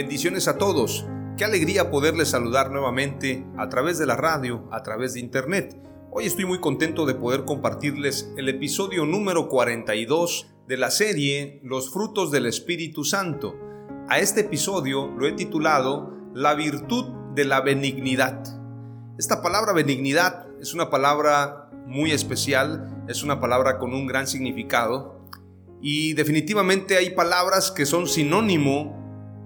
Bendiciones 0.00 0.48
a 0.48 0.56
todos. 0.56 1.04
Qué 1.36 1.44
alegría 1.44 1.90
poderles 1.90 2.28
saludar 2.30 2.70
nuevamente 2.70 3.46
a 3.58 3.68
través 3.68 3.98
de 3.98 4.06
la 4.06 4.16
radio, 4.16 4.66
a 4.72 4.82
través 4.82 5.12
de 5.12 5.20
internet. 5.20 5.76
Hoy 6.10 6.24
estoy 6.24 6.46
muy 6.46 6.58
contento 6.58 7.04
de 7.04 7.14
poder 7.14 7.44
compartirles 7.44 8.32
el 8.38 8.48
episodio 8.48 9.04
número 9.04 9.50
42 9.50 10.54
de 10.66 10.76
la 10.78 10.90
serie 10.90 11.60
Los 11.62 11.92
frutos 11.92 12.30
del 12.30 12.46
Espíritu 12.46 13.04
Santo. 13.04 13.54
A 14.08 14.20
este 14.20 14.40
episodio 14.40 15.08
lo 15.08 15.26
he 15.26 15.32
titulado 15.32 16.16
La 16.32 16.54
virtud 16.54 17.04
de 17.34 17.44
la 17.44 17.60
benignidad. 17.60 18.42
Esta 19.18 19.42
palabra 19.42 19.74
benignidad 19.74 20.46
es 20.62 20.72
una 20.72 20.88
palabra 20.88 21.68
muy 21.86 22.12
especial, 22.12 23.04
es 23.06 23.22
una 23.22 23.38
palabra 23.38 23.78
con 23.78 23.92
un 23.92 24.06
gran 24.06 24.26
significado 24.26 25.28
y 25.82 26.14
definitivamente 26.14 26.96
hay 26.96 27.10
palabras 27.10 27.70
que 27.70 27.84
son 27.84 28.08
sinónimo 28.08 28.99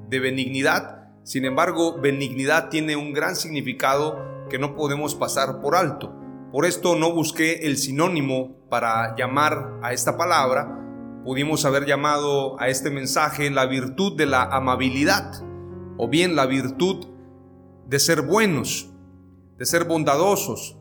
de 0.08 0.20
benignidad. 0.20 1.08
Sin 1.22 1.44
embargo, 1.44 2.00
benignidad 2.00 2.68
tiene 2.68 2.96
un 2.96 3.12
gran 3.12 3.36
significado 3.36 4.46
que 4.48 4.58
no 4.58 4.74
podemos 4.74 5.14
pasar 5.14 5.60
por 5.60 5.74
alto. 5.76 6.14
Por 6.52 6.66
esto 6.66 6.96
no 6.96 7.12
busqué 7.12 7.66
el 7.66 7.76
sinónimo 7.78 8.56
para 8.68 9.16
llamar 9.16 9.78
a 9.82 9.92
esta 9.92 10.16
palabra. 10.16 10.80
Pudimos 11.24 11.64
haber 11.64 11.86
llamado 11.86 12.60
a 12.60 12.68
este 12.68 12.90
mensaje 12.90 13.50
la 13.50 13.66
virtud 13.66 14.16
de 14.16 14.26
la 14.26 14.44
amabilidad 14.44 15.42
o 15.96 16.08
bien 16.08 16.36
la 16.36 16.46
virtud 16.46 17.06
de 17.86 17.98
ser 17.98 18.22
buenos, 18.22 18.90
de 19.56 19.66
ser 19.66 19.84
bondadosos, 19.84 20.78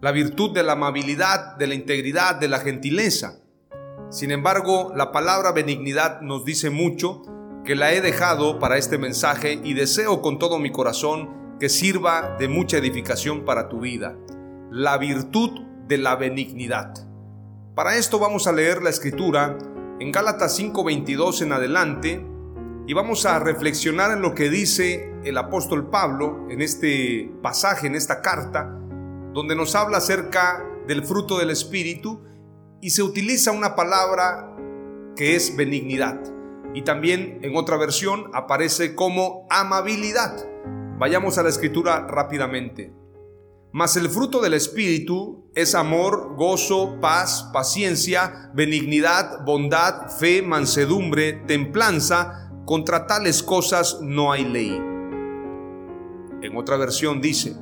la 0.00 0.12
virtud 0.12 0.52
de 0.52 0.62
la 0.62 0.72
amabilidad, 0.72 1.56
de 1.56 1.66
la 1.66 1.74
integridad, 1.74 2.36
de 2.36 2.48
la 2.48 2.58
gentileza. 2.58 3.40
Sin 4.10 4.30
embargo, 4.30 4.92
la 4.94 5.12
palabra 5.12 5.52
benignidad 5.52 6.20
nos 6.20 6.44
dice 6.44 6.70
mucho 6.70 7.22
que 7.68 7.76
la 7.76 7.92
he 7.92 8.00
dejado 8.00 8.58
para 8.58 8.78
este 8.78 8.96
mensaje 8.96 9.60
y 9.62 9.74
deseo 9.74 10.22
con 10.22 10.38
todo 10.38 10.58
mi 10.58 10.72
corazón 10.72 11.58
que 11.60 11.68
sirva 11.68 12.34
de 12.38 12.48
mucha 12.48 12.78
edificación 12.78 13.44
para 13.44 13.68
tu 13.68 13.80
vida. 13.80 14.16
La 14.70 14.96
virtud 14.96 15.50
de 15.86 15.98
la 15.98 16.16
benignidad. 16.16 16.94
Para 17.74 17.96
esto 17.96 18.18
vamos 18.18 18.46
a 18.46 18.52
leer 18.52 18.80
la 18.82 18.88
escritura 18.88 19.58
en 20.00 20.10
Gálatas 20.12 20.58
5:22 20.58 21.42
en 21.42 21.52
adelante 21.52 22.26
y 22.86 22.94
vamos 22.94 23.26
a 23.26 23.38
reflexionar 23.38 24.12
en 24.12 24.22
lo 24.22 24.34
que 24.34 24.48
dice 24.48 25.12
el 25.22 25.36
apóstol 25.36 25.90
Pablo 25.90 26.46
en 26.48 26.62
este 26.62 27.30
pasaje, 27.42 27.86
en 27.86 27.96
esta 27.96 28.22
carta, 28.22 28.64
donde 29.34 29.54
nos 29.54 29.74
habla 29.74 29.98
acerca 29.98 30.64
del 30.86 31.04
fruto 31.04 31.36
del 31.36 31.50
Espíritu 31.50 32.22
y 32.80 32.88
se 32.88 33.02
utiliza 33.02 33.52
una 33.52 33.76
palabra 33.76 34.56
que 35.14 35.36
es 35.36 35.54
benignidad 35.54 36.37
y 36.74 36.82
también 36.82 37.38
en 37.42 37.56
otra 37.56 37.76
versión 37.76 38.30
aparece 38.34 38.94
como 38.94 39.46
amabilidad. 39.50 40.36
Vayamos 40.98 41.38
a 41.38 41.42
la 41.42 41.48
escritura 41.48 42.06
rápidamente. 42.06 42.92
Mas 43.70 43.96
el 43.96 44.08
fruto 44.08 44.40
del 44.40 44.54
Espíritu 44.54 45.50
es 45.54 45.74
amor, 45.74 46.34
gozo, 46.36 46.98
paz, 47.00 47.50
paciencia, 47.52 48.50
benignidad, 48.54 49.44
bondad, 49.44 50.08
fe, 50.08 50.42
mansedumbre, 50.42 51.34
templanza. 51.46 52.50
Contra 52.64 53.06
tales 53.06 53.42
cosas 53.42 54.00
no 54.00 54.32
hay 54.32 54.44
ley. 54.44 54.70
En 56.42 56.56
otra 56.56 56.76
versión 56.76 57.20
dice, 57.20 57.56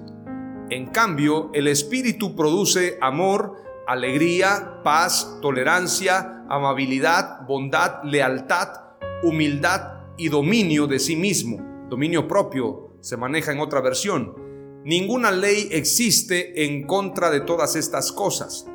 en 0.70 0.86
cambio, 0.86 1.50
el 1.54 1.68
Espíritu 1.68 2.34
produce 2.34 2.98
amor, 3.00 3.54
alegría, 3.86 4.80
paz, 4.82 5.38
tolerancia, 5.40 6.44
amabilidad, 6.48 7.46
bondad, 7.46 8.02
lealtad, 8.04 8.85
humildad 9.22 10.04
y 10.16 10.28
dominio 10.28 10.86
de 10.86 10.98
sí 10.98 11.16
mismo. 11.16 11.58
Dominio 11.88 12.26
propio 12.26 12.96
se 13.00 13.16
maneja 13.16 13.52
en 13.52 13.60
otra 13.60 13.80
versión. 13.80 14.34
Ninguna 14.84 15.30
ley 15.30 15.68
existe 15.72 16.64
en 16.64 16.86
contra 16.86 17.30
de 17.30 17.40
todas 17.40 17.76
estas 17.76 18.12
cosas. 18.12 18.66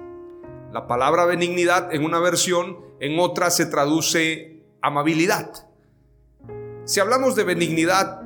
La 0.72 0.88
palabra 0.88 1.25
benignidad 1.25 1.94
en 1.94 2.03
una 2.03 2.19
versión, 2.19 2.78
en 3.00 3.19
otra 3.19 3.50
se 3.50 3.66
traduce 3.66 4.63
amabilidad. 4.81 5.68
Si 6.85 7.00
hablamos 7.00 7.35
de 7.35 7.44
benignidad 7.44 8.22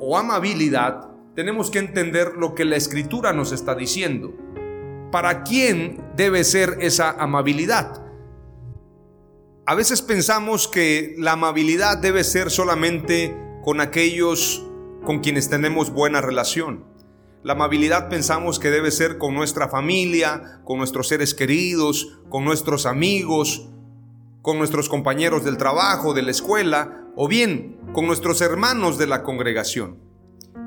o 0.00 0.18
amabilidad, 0.18 1.08
tenemos 1.34 1.70
que 1.70 1.78
entender 1.78 2.34
lo 2.36 2.54
que 2.54 2.64
la 2.64 2.76
escritura 2.76 3.32
nos 3.32 3.52
está 3.52 3.74
diciendo. 3.74 4.34
¿Para 5.10 5.42
quién 5.42 6.04
debe 6.16 6.44
ser 6.44 6.78
esa 6.80 7.10
amabilidad? 7.10 8.01
A 9.64 9.76
veces 9.76 10.02
pensamos 10.02 10.66
que 10.66 11.14
la 11.18 11.32
amabilidad 11.32 11.98
debe 11.98 12.24
ser 12.24 12.50
solamente 12.50 13.32
con 13.62 13.80
aquellos 13.80 14.66
con 15.04 15.20
quienes 15.20 15.50
tenemos 15.50 15.92
buena 15.92 16.20
relación. 16.20 16.84
La 17.44 17.52
amabilidad 17.52 18.08
pensamos 18.08 18.58
que 18.58 18.72
debe 18.72 18.90
ser 18.90 19.18
con 19.18 19.34
nuestra 19.34 19.68
familia, 19.68 20.60
con 20.64 20.78
nuestros 20.78 21.06
seres 21.06 21.32
queridos, 21.32 22.18
con 22.28 22.44
nuestros 22.44 22.86
amigos, 22.86 23.68
con 24.42 24.58
nuestros 24.58 24.88
compañeros 24.88 25.44
del 25.44 25.58
trabajo, 25.58 26.12
de 26.12 26.22
la 26.22 26.32
escuela, 26.32 27.04
o 27.14 27.28
bien 27.28 27.78
con 27.92 28.08
nuestros 28.08 28.40
hermanos 28.40 28.98
de 28.98 29.06
la 29.06 29.22
congregación. 29.22 29.98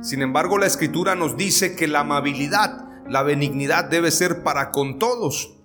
Sin 0.01 0.21
embargo, 0.21 0.57
la 0.57 0.67
escritura 0.67 1.15
nos 1.15 1.35
dice 1.35 1.75
que 1.75 1.89
la 1.89 1.99
amabilidad, 1.99 3.03
la 3.09 3.23
benignidad 3.23 3.89
debe 3.89 4.11
ser 4.11 4.41
para 4.41 4.71
con 4.71 4.99
todos. 4.99 5.57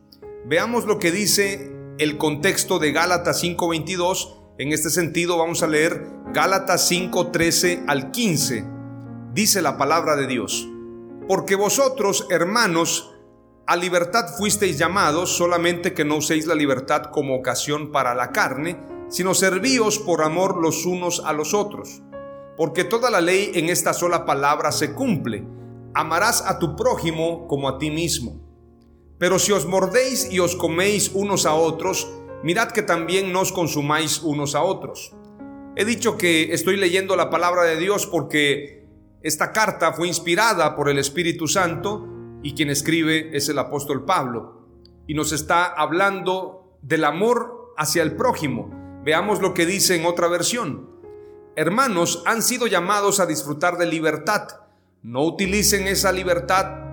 Veamos 0.46 0.84
lo 0.84 0.98
que 0.98 1.12
dice 1.12 1.79
el 2.00 2.16
contexto 2.16 2.78
de 2.78 2.92
Gálatas 2.92 3.40
5:22. 3.42 4.34
En 4.56 4.72
este 4.72 4.88
sentido 4.88 5.36
vamos 5.36 5.62
a 5.62 5.66
leer 5.66 6.06
Gálatas 6.32 6.88
5:13 6.88 7.84
al 7.86 8.10
15. 8.10 8.64
Dice 9.34 9.60
la 9.60 9.76
palabra 9.76 10.16
de 10.16 10.26
Dios, 10.26 10.66
porque 11.28 11.56
vosotros, 11.56 12.26
hermanos, 12.30 13.12
a 13.66 13.76
libertad 13.76 14.34
fuisteis 14.38 14.78
llamados, 14.78 15.36
solamente 15.36 15.92
que 15.92 16.06
no 16.06 16.16
uséis 16.16 16.46
la 16.46 16.54
libertad 16.54 17.02
como 17.12 17.36
ocasión 17.36 17.92
para 17.92 18.14
la 18.14 18.32
carne, 18.32 18.80
sino 19.10 19.34
servíos 19.34 19.98
por 19.98 20.22
amor 20.22 20.56
los 20.56 20.86
unos 20.86 21.22
a 21.26 21.34
los 21.34 21.52
otros. 21.52 22.00
Porque 22.56 22.84
toda 22.84 23.10
la 23.10 23.20
ley 23.20 23.52
en 23.54 23.68
esta 23.68 23.92
sola 23.92 24.24
palabra 24.24 24.72
se 24.72 24.94
cumple. 24.94 25.46
Amarás 25.92 26.42
a 26.46 26.58
tu 26.58 26.76
prójimo 26.76 27.46
como 27.46 27.68
a 27.68 27.76
ti 27.76 27.90
mismo. 27.90 28.49
Pero 29.20 29.38
si 29.38 29.52
os 29.52 29.66
mordéis 29.66 30.32
y 30.32 30.40
os 30.40 30.56
coméis 30.56 31.10
unos 31.12 31.44
a 31.44 31.52
otros, 31.52 32.08
mirad 32.42 32.72
que 32.72 32.80
también 32.80 33.34
no 33.34 33.42
os 33.42 33.52
consumáis 33.52 34.22
unos 34.22 34.54
a 34.54 34.62
otros. 34.62 35.12
He 35.76 35.84
dicho 35.84 36.16
que 36.16 36.54
estoy 36.54 36.78
leyendo 36.78 37.14
la 37.16 37.28
palabra 37.28 37.64
de 37.64 37.76
Dios 37.76 38.06
porque 38.06 38.88
esta 39.22 39.52
carta 39.52 39.92
fue 39.92 40.08
inspirada 40.08 40.74
por 40.74 40.88
el 40.88 40.98
Espíritu 40.98 41.48
Santo 41.48 42.08
y 42.42 42.54
quien 42.54 42.70
escribe 42.70 43.36
es 43.36 43.50
el 43.50 43.58
apóstol 43.58 44.06
Pablo. 44.06 44.66
Y 45.06 45.12
nos 45.12 45.32
está 45.32 45.66
hablando 45.66 46.78
del 46.80 47.04
amor 47.04 47.74
hacia 47.76 48.02
el 48.02 48.16
prójimo. 48.16 48.70
Veamos 49.04 49.42
lo 49.42 49.52
que 49.52 49.66
dice 49.66 49.96
en 49.96 50.06
otra 50.06 50.28
versión. 50.28 50.88
hermanos, 51.56 52.22
han 52.24 52.40
sido 52.42 52.66
llamados 52.68 53.20
a 53.20 53.26
disfrutar 53.26 53.76
de 53.76 53.84
libertad. 53.84 54.48
No 55.02 55.22
utilicen 55.24 55.88
esa 55.88 56.10
libertad 56.10 56.89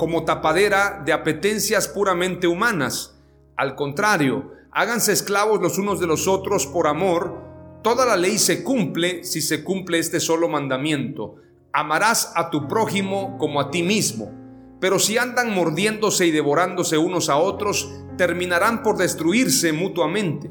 como 0.00 0.24
tapadera 0.24 1.02
de 1.04 1.12
apetencias 1.12 1.86
puramente 1.86 2.46
humanas. 2.46 3.20
Al 3.54 3.74
contrario, 3.74 4.54
háganse 4.72 5.12
esclavos 5.12 5.60
los 5.60 5.76
unos 5.76 6.00
de 6.00 6.06
los 6.06 6.26
otros 6.26 6.66
por 6.66 6.86
amor. 6.86 7.36
Toda 7.82 8.06
la 8.06 8.16
ley 8.16 8.38
se 8.38 8.64
cumple 8.64 9.24
si 9.24 9.42
se 9.42 9.62
cumple 9.62 9.98
este 9.98 10.18
solo 10.18 10.48
mandamiento. 10.48 11.34
Amarás 11.74 12.32
a 12.34 12.48
tu 12.48 12.66
prójimo 12.66 13.36
como 13.36 13.60
a 13.60 13.70
ti 13.70 13.82
mismo. 13.82 14.32
Pero 14.80 14.98
si 14.98 15.18
andan 15.18 15.52
mordiéndose 15.52 16.24
y 16.24 16.30
devorándose 16.30 16.96
unos 16.96 17.28
a 17.28 17.36
otros, 17.36 17.92
terminarán 18.16 18.82
por 18.82 18.96
destruirse 18.96 19.74
mutuamente. 19.74 20.50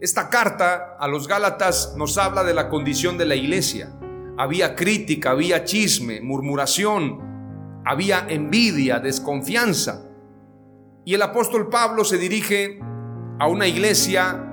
Esta 0.00 0.30
carta 0.30 0.96
a 0.98 1.06
los 1.06 1.28
Gálatas 1.28 1.96
nos 1.98 2.16
habla 2.16 2.44
de 2.44 2.54
la 2.54 2.70
condición 2.70 3.18
de 3.18 3.26
la 3.26 3.34
iglesia. 3.34 3.92
Había 4.38 4.74
crítica, 4.74 5.32
había 5.32 5.64
chisme, 5.64 6.22
murmuración, 6.22 7.31
había 7.84 8.26
envidia, 8.28 8.98
desconfianza. 8.98 10.04
Y 11.04 11.14
el 11.14 11.22
apóstol 11.22 11.68
Pablo 11.68 12.04
se 12.04 12.18
dirige 12.18 12.80
a 13.38 13.48
una 13.48 13.66
iglesia, 13.66 14.50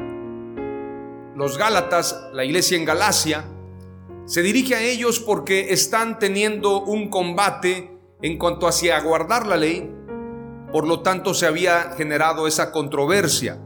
los 1.36 1.58
Gálatas, 1.58 2.30
la 2.34 2.44
iglesia 2.44 2.78
en 2.78 2.86
Galacia, 2.86 3.46
se 4.26 4.42
dirige 4.42 4.76
a 4.76 4.81
ellos 4.81 5.20
porque 5.20 5.72
están 5.74 6.20
teniendo 6.20 6.81
un 6.84 7.10
combate 7.10 7.98
en 8.22 8.38
cuanto 8.38 8.68
hacia 8.68 9.00
guardar 9.02 9.48
la 9.48 9.58
ley, 9.58 9.92
por 10.72 10.88
lo 10.88 11.02
tanto 11.02 11.34
se 11.34 11.48
había 11.48 11.94
generado 11.98 12.48
esa 12.48 12.72
controversia. 12.72 13.60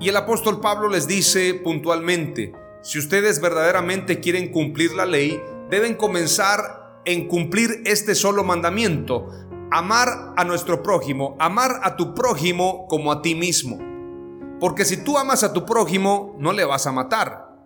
Y 0.00 0.08
el 0.08 0.16
apóstol 0.16 0.60
Pablo 0.60 0.88
les 0.88 1.06
dice 1.06 1.54
puntualmente, 1.54 2.52
si 2.82 2.98
ustedes 2.98 3.40
verdaderamente 3.40 4.20
quieren 4.20 4.52
cumplir 4.52 4.92
la 4.92 5.06
ley, 5.06 5.40
deben 5.70 5.94
comenzar 5.94 6.87
en 7.04 7.28
cumplir 7.28 7.82
este 7.84 8.14
solo 8.14 8.44
mandamiento, 8.44 9.28
amar 9.70 10.34
a 10.36 10.44
nuestro 10.44 10.82
prójimo, 10.82 11.36
amar 11.38 11.80
a 11.82 11.96
tu 11.96 12.14
prójimo 12.14 12.86
como 12.88 13.12
a 13.12 13.22
ti 13.22 13.34
mismo. 13.34 13.78
Porque 14.60 14.84
si 14.84 15.04
tú 15.04 15.18
amas 15.18 15.44
a 15.44 15.52
tu 15.52 15.64
prójimo, 15.64 16.36
no 16.38 16.52
le 16.52 16.64
vas 16.64 16.86
a 16.86 16.92
matar, 16.92 17.56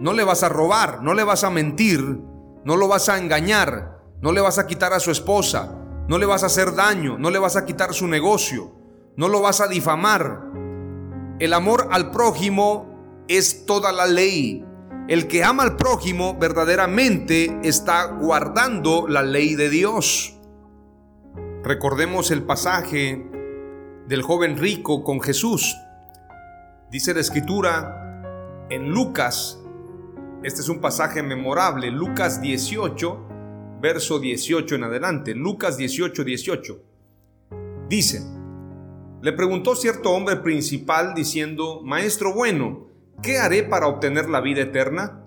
no 0.00 0.12
le 0.12 0.24
vas 0.24 0.42
a 0.42 0.48
robar, 0.48 1.02
no 1.02 1.14
le 1.14 1.24
vas 1.24 1.44
a 1.44 1.50
mentir, 1.50 2.20
no 2.64 2.76
lo 2.76 2.88
vas 2.88 3.08
a 3.08 3.18
engañar, 3.18 3.98
no 4.20 4.32
le 4.32 4.40
vas 4.40 4.58
a 4.58 4.66
quitar 4.66 4.92
a 4.92 5.00
su 5.00 5.10
esposa, 5.10 5.78
no 6.08 6.18
le 6.18 6.26
vas 6.26 6.42
a 6.42 6.46
hacer 6.46 6.74
daño, 6.74 7.18
no 7.18 7.30
le 7.30 7.38
vas 7.38 7.56
a 7.56 7.64
quitar 7.66 7.92
su 7.92 8.06
negocio, 8.08 8.72
no 9.16 9.28
lo 9.28 9.42
vas 9.42 9.60
a 9.60 9.68
difamar, 9.68 10.52
el 11.42 11.54
amor 11.54 11.88
al 11.90 12.12
prójimo 12.12 13.24
es 13.26 13.66
toda 13.66 13.90
la 13.90 14.06
ley. 14.06 14.64
El 15.08 15.26
que 15.26 15.42
ama 15.42 15.64
al 15.64 15.76
prójimo 15.76 16.38
verdaderamente 16.38 17.58
está 17.64 18.06
guardando 18.06 19.08
la 19.08 19.22
ley 19.22 19.56
de 19.56 19.68
Dios. 19.68 20.38
Recordemos 21.64 22.30
el 22.30 22.44
pasaje 22.44 23.28
del 24.06 24.22
joven 24.22 24.56
rico 24.56 25.02
con 25.02 25.20
Jesús. 25.20 25.76
Dice 26.88 27.14
la 27.14 27.20
escritura 27.20 28.66
en 28.70 28.90
Lucas, 28.90 29.60
este 30.44 30.60
es 30.60 30.68
un 30.68 30.80
pasaje 30.80 31.20
memorable, 31.20 31.90
Lucas 31.90 32.40
18, 32.40 33.28
verso 33.80 34.20
18 34.20 34.76
en 34.76 34.84
adelante, 34.84 35.34
Lucas 35.34 35.76
18, 35.76 36.22
18. 36.22 36.82
Dice, 37.88 38.22
le 39.20 39.32
preguntó 39.32 39.74
cierto 39.74 40.12
hombre 40.12 40.36
principal 40.36 41.12
diciendo, 41.14 41.80
Maestro 41.82 42.32
bueno, 42.34 42.91
¿qué 43.22 43.38
haré 43.38 43.62
para 43.62 43.86
obtener 43.86 44.28
la 44.28 44.40
vida 44.40 44.62
eterna? 44.62 45.24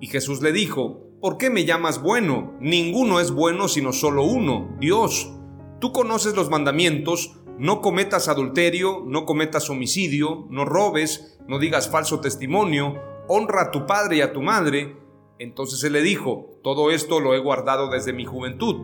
Y 0.00 0.08
Jesús 0.08 0.42
le 0.42 0.52
dijo, 0.52 1.06
¿por 1.20 1.36
qué 1.36 1.50
me 1.50 1.64
llamas 1.64 2.02
bueno? 2.02 2.54
Ninguno 2.60 3.20
es 3.20 3.30
bueno 3.30 3.68
sino 3.68 3.92
solo 3.92 4.24
uno, 4.24 4.76
Dios. 4.80 5.32
Tú 5.80 5.92
conoces 5.92 6.34
los 6.34 6.50
mandamientos, 6.50 7.38
no 7.58 7.80
cometas 7.80 8.28
adulterio, 8.28 9.04
no 9.06 9.26
cometas 9.26 9.70
homicidio, 9.70 10.46
no 10.50 10.64
robes, 10.64 11.38
no 11.46 11.58
digas 11.58 11.88
falso 11.88 12.20
testimonio, 12.20 13.00
honra 13.28 13.62
a 13.62 13.70
tu 13.70 13.86
padre 13.86 14.16
y 14.16 14.20
a 14.22 14.32
tu 14.32 14.42
madre. 14.42 14.96
Entonces 15.38 15.82
él 15.84 15.92
le 15.92 16.02
dijo, 16.02 16.58
todo 16.62 16.90
esto 16.90 17.20
lo 17.20 17.34
he 17.34 17.38
guardado 17.38 17.88
desde 17.88 18.12
mi 18.12 18.24
juventud. 18.24 18.76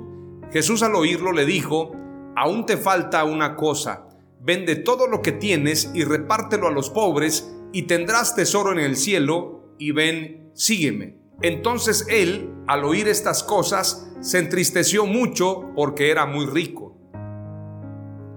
Jesús 0.53 0.83
al 0.83 0.95
oírlo 0.95 1.33
le 1.33 1.45
dijo, 1.45 1.93
aún 2.37 2.67
te 2.67 2.77
falta 2.77 3.25
una 3.25 3.57
cosa 3.57 4.09
Vende 4.41 4.77
todo 4.77 5.09
lo 5.09 5.21
que 5.21 5.33
tienes 5.33 5.91
y 5.95 6.05
repártelo 6.05 6.69
a 6.69 6.73
los 6.73 6.91
pobres, 6.91 7.55
y 7.73 7.83
tendrás 7.83 8.35
tesoro 8.35 8.73
en 8.73 8.79
el 8.79 8.97
cielo, 8.97 9.75
y 9.79 9.93
ven, 9.93 10.51
sígueme. 10.55 11.19
Entonces 11.41 12.07
él, 12.11 12.53
al 12.67 12.85
oír 12.85 13.07
estas 13.09 13.43
cosas, 13.43 14.11
se 14.21 14.39
entristeció 14.39 15.07
mucho 15.07 15.71
porque 15.77 16.11
era 16.11 16.27
muy 16.27 16.47
rico. 16.47 16.97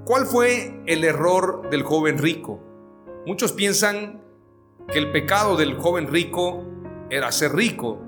¿Cuál 0.06 0.26
fue 0.26 0.82
el 0.86 1.04
error 1.04 1.70
del 1.70 1.84
joven 1.84 2.18
rico? 2.18 2.62
Muchos 3.26 3.54
piensan 3.54 4.22
que 4.92 5.00
el 5.00 5.12
pecado 5.12 5.56
del 5.56 5.76
joven 5.76 6.08
rico 6.08 6.66
era 7.10 7.32
ser 7.32 7.54
rico. 7.54 8.02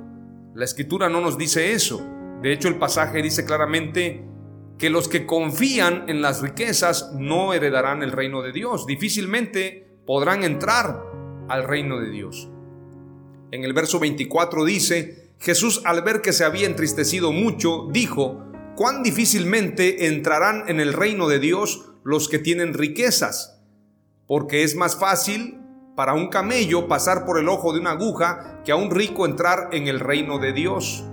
La 0.53 0.65
escritura 0.65 1.09
no 1.09 1.21
nos 1.21 1.37
dice 1.37 1.73
eso. 1.73 2.05
De 2.41 2.51
hecho, 2.51 2.67
el 2.67 2.77
pasaje 2.77 3.21
dice 3.21 3.45
claramente 3.45 4.25
que 4.77 4.89
los 4.89 5.07
que 5.07 5.25
confían 5.25 6.09
en 6.09 6.21
las 6.21 6.41
riquezas 6.41 7.13
no 7.13 7.53
heredarán 7.53 8.03
el 8.03 8.11
reino 8.11 8.41
de 8.41 8.51
Dios. 8.51 8.85
Difícilmente 8.85 9.97
podrán 10.05 10.43
entrar 10.43 11.12
al 11.49 11.63
reino 11.63 11.99
de 11.99 12.09
Dios. 12.09 12.49
En 13.51 13.63
el 13.63 13.73
verso 13.73 13.99
24 13.99 14.65
dice, 14.65 15.33
Jesús 15.39 15.81
al 15.85 16.01
ver 16.01 16.21
que 16.21 16.33
se 16.33 16.45
había 16.45 16.65
entristecido 16.65 17.31
mucho, 17.31 17.87
dijo, 17.91 18.43
cuán 18.75 19.03
difícilmente 19.03 20.07
entrarán 20.07 20.63
en 20.67 20.79
el 20.79 20.93
reino 20.93 21.27
de 21.27 21.39
Dios 21.39 21.85
los 22.03 22.29
que 22.29 22.39
tienen 22.39 22.73
riquezas, 22.73 23.61
porque 24.27 24.63
es 24.63 24.75
más 24.75 24.95
fácil 24.95 25.59
para 25.95 26.13
un 26.13 26.29
camello 26.29 26.87
pasar 26.87 27.25
por 27.25 27.37
el 27.37 27.47
ojo 27.47 27.73
de 27.73 27.79
una 27.79 27.91
aguja 27.91 28.61
que 28.65 28.71
a 28.71 28.75
un 28.75 28.89
rico 28.89 29.25
entrar 29.25 29.69
en 29.71 29.87
el 29.87 29.99
reino 29.99 30.39
de 30.39 30.53
Dios. 30.53 31.03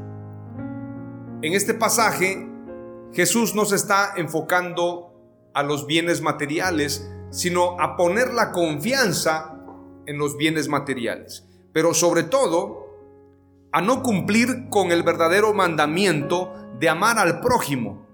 En 1.42 1.52
este 1.52 1.74
pasaje 1.74 2.48
Jesús 3.12 3.54
no 3.54 3.64
se 3.64 3.76
está 3.76 4.14
enfocando 4.16 5.12
a 5.52 5.62
los 5.62 5.86
bienes 5.86 6.22
materiales, 6.22 7.10
sino 7.30 7.80
a 7.80 7.96
poner 7.96 8.32
la 8.32 8.52
confianza 8.52 9.59
en 10.10 10.18
los 10.18 10.36
bienes 10.36 10.68
materiales. 10.68 11.46
Pero 11.72 11.94
sobre 11.94 12.24
todo, 12.24 12.88
a 13.70 13.80
no 13.80 14.02
cumplir 14.02 14.68
con 14.68 14.90
el 14.90 15.04
verdadero 15.04 15.54
mandamiento 15.54 16.52
de 16.80 16.88
amar 16.88 17.18
al 17.18 17.40
prójimo. 17.40 18.04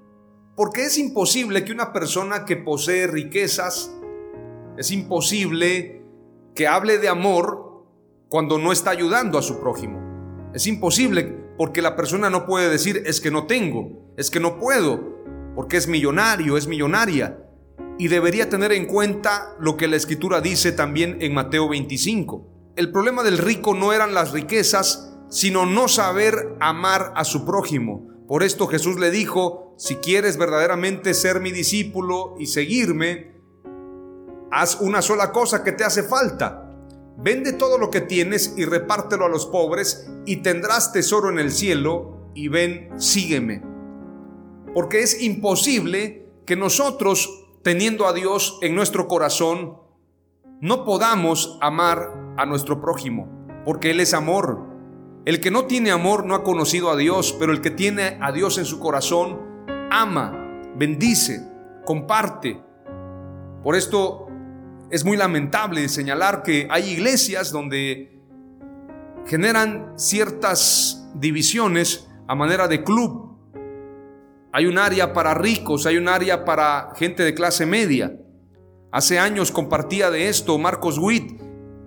Porque 0.55 0.83
es 0.83 0.99
imposible 0.99 1.65
que 1.65 1.73
una 1.73 1.95
persona 1.95 2.45
que 2.45 2.57
posee 2.57 3.07
riquezas, 3.07 3.91
es 4.77 4.91
imposible 4.91 6.03
que 6.55 6.69
hable 6.69 6.99
de 6.99 7.09
amor 7.09 7.87
cuando 8.29 8.59
no 8.59 8.73
está 8.73 8.91
ayudando 8.91 9.39
a 9.39 9.43
su 9.43 9.59
prójimo. 9.59 10.51
Es 10.53 10.67
imposible 10.67 11.35
porque 11.57 11.81
la 11.81 11.97
persona 11.97 12.29
no 12.29 12.45
puede 12.45 12.69
decir 12.69 13.03
es 13.07 13.23
que 13.23 13.31
no 13.31 13.47
tengo, 13.47 14.13
es 14.19 14.31
que 14.31 14.41
no 14.41 14.59
puedo, 14.59 15.17
porque 15.55 15.79
es 15.79 15.89
millonario, 15.89 16.59
es 16.59 16.67
millonaria. 16.67 17.46
Y 17.99 18.09
debería 18.09 18.49
tener 18.51 18.73
en 18.73 18.87
cuenta 18.87 19.55
lo 19.59 19.77
que 19.77 19.89
la 19.89 19.97
escritura 19.97 20.41
dice 20.41 20.73
también 20.73 21.19
en 21.21 21.35
Mateo 21.35 21.69
25. 21.69 22.75
El 22.77 22.93
problema 22.93 23.23
del 23.23 23.39
rico 23.39 23.75
no 23.75 23.93
eran 23.93 24.13
las 24.13 24.33
riquezas, 24.33 25.17
sino 25.31 25.67
no 25.67 25.89
saber 25.89 26.57
amar 26.61 27.13
a 27.17 27.25
su 27.25 27.45
prójimo. 27.45 28.07
Por 28.29 28.43
esto 28.43 28.67
Jesús 28.67 28.99
le 28.99 29.11
dijo, 29.11 29.75
si 29.79 29.97
quieres 29.97 30.37
verdaderamente 30.37 31.15
ser 31.15 31.41
mi 31.41 31.53
discípulo 31.53 32.35
y 32.39 32.47
seguirme, 32.47 33.41
haz 34.51 34.81
una 34.81 35.01
sola 35.01 35.33
cosa 35.33 35.65
que 35.65 35.73
te 35.73 35.85
hace 35.85 36.03
falta 36.03 36.67
Vende 37.19 37.55
todo 37.55 37.79
lo 37.79 37.91
que 37.91 38.03
tienes 38.03 38.55
y 38.59 38.67
repártelo 38.67 39.25
a 39.25 39.31
los 39.31 39.47
pobres 39.47 40.11
y 40.27 40.37
tendrás 40.37 40.93
tesoro 40.93 41.31
en 41.31 41.39
el 41.39 41.51
cielo 41.51 42.31
y 42.35 42.49
ven, 42.49 42.91
sígueme. 42.99 43.63
Porque 44.75 45.01
es 45.01 45.23
imposible 45.23 46.29
que 46.45 46.57
nosotros, 46.57 47.46
teniendo 47.67 48.07
a 48.07 48.13
Dios 48.13 48.61
en 48.63 48.77
nuestro 48.77 49.09
corazón, 49.09 49.79
no 50.61 50.85
podamos 50.85 51.59
amar 51.61 52.13
a 52.37 52.47
nuestro 52.47 52.81
prójimo, 52.81 53.29
porque 53.65 53.91
Él 53.91 53.99
es 53.99 54.15
amor. 54.15 54.65
El 55.25 55.41
que 55.41 55.51
no 55.51 55.65
tiene 55.65 55.91
amor 55.91 56.25
no 56.27 56.37
ha 56.37 56.45
conocido 56.45 56.91
a 56.91 56.97
Dios, 56.97 57.35
pero 57.37 57.51
el 57.51 57.61
que 57.61 57.73
tiene 57.73 58.19
a 58.21 58.31
Dios 58.31 58.59
en 58.59 58.67
su 58.67 58.79
corazón, 58.79 59.41
ama, 59.91 60.63
bendice, 60.77 61.41
comparte. 61.85 62.63
Por 63.65 63.75
esto 63.75 64.29
es 64.93 65.05
muy 65.05 65.17
lamentable 65.17 65.89
señalar 65.89 66.45
que 66.45 66.69
hay 66.71 66.91
iglesias 66.91 67.51
donde 67.51 68.17
generan 69.27 69.95
ciertas 69.97 71.11
divisiones 71.17 72.07
a 72.29 72.37
manera 72.37 72.69
de 72.69 72.85
club. 72.85 73.26
Hay 74.57 74.65
un 74.65 74.79
área 74.79 75.13
para 75.13 75.35
ricos, 75.35 75.85
hay 75.85 75.99
un 75.99 76.09
área 76.09 76.47
para 76.47 76.95
gente 76.97 77.23
de 77.23 77.35
clase 77.35 77.67
media. 77.67 78.17
Hace 78.91 79.19
años 79.19 79.53
compartía 79.53 80.11
de 80.11 80.31
esto 80.31 80.57
Marcos 80.57 80.97
Witt, 80.97 81.39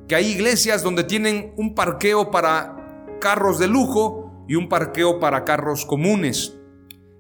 que 0.08 0.14
hay 0.14 0.28
iglesias 0.28 0.84
donde 0.84 1.04
tienen 1.04 1.52
un 1.58 1.74
parqueo 1.74 2.30
para 2.30 3.18
carros 3.20 3.58
de 3.58 3.68
lujo 3.68 4.46
y 4.48 4.54
un 4.54 4.70
parqueo 4.70 5.20
para 5.20 5.46
carros 5.46 5.84
comunes. 5.84 6.60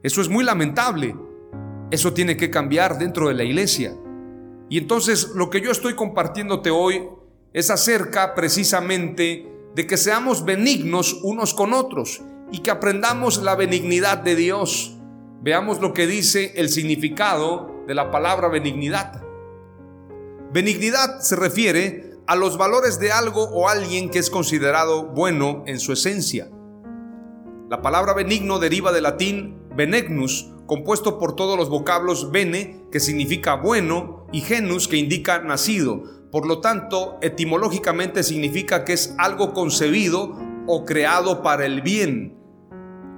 Eso 0.04 0.22
es 0.22 0.30
muy 0.30 0.44
lamentable. 0.44 1.16
Eso 1.90 2.14
tiene 2.14 2.38
que 2.38 2.52
cambiar 2.52 3.00
dentro 3.00 3.28
de 3.28 3.34
la 3.34 3.44
iglesia. 3.44 3.96
Y 4.70 4.78
entonces 4.78 5.30
lo 5.34 5.50
que 5.50 5.62
yo 5.62 5.72
estoy 5.72 5.96
compartiéndote 5.96 6.70
hoy 6.70 7.08
es 7.54 7.72
acerca 7.72 8.36
precisamente 8.36 9.52
de 9.74 9.88
que 9.88 9.98
seamos 9.98 10.46
benignos 10.46 11.20
unos 11.24 11.56
con 11.56 11.74
otros 11.74 12.22
y 12.52 12.60
que 12.60 12.70
aprendamos 12.70 13.42
la 13.42 13.56
benignidad 13.56 14.20
de 14.20 14.36
Dios. 14.36 14.96
Veamos 15.42 15.80
lo 15.80 15.94
que 15.94 16.06
dice 16.06 16.54
el 16.58 16.68
significado 16.68 17.84
de 17.88 17.96
la 17.96 18.12
palabra 18.12 18.50
benignidad. 18.50 19.24
Benignidad 20.52 21.22
se 21.22 21.38
refiere 21.38 22.12
a 22.28 22.36
los 22.36 22.58
valores 22.58 23.00
de 23.00 23.14
algo 23.14 23.44
o 23.44 23.70
alguien 23.70 24.10
que 24.10 24.20
es 24.20 24.30
considerado 24.30 25.06
bueno 25.06 25.64
en 25.66 25.80
su 25.80 25.94
esencia. 25.94 26.50
La 27.70 27.82
palabra 27.82 28.14
benigno 28.14 28.60
deriva 28.60 28.92
del 28.92 29.04
latín 29.04 29.64
benignus, 29.76 30.52
compuesto 30.66 31.18
por 31.18 31.38
todos 31.38 31.58
los 31.58 31.70
vocablos 31.70 32.32
bene, 32.32 32.84
que 32.92 33.00
significa 33.00 33.56
bueno, 33.56 34.28
y 34.34 34.42
genus, 34.42 34.90
que 34.90 34.98
indica 34.98 35.40
nacido. 35.40 36.04
Por 36.32 36.48
lo 36.48 36.60
tanto, 36.60 37.18
etimológicamente 37.22 38.24
significa 38.24 38.84
que 38.84 38.94
es 38.94 39.16
algo 39.18 39.54
concebido 39.54 40.38
o 40.68 40.84
creado 40.84 41.42
para 41.42 41.66
el 41.66 41.82
bien. 41.82 42.38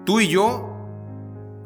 Tú 0.05 0.19
y 0.19 0.27
yo 0.27 0.70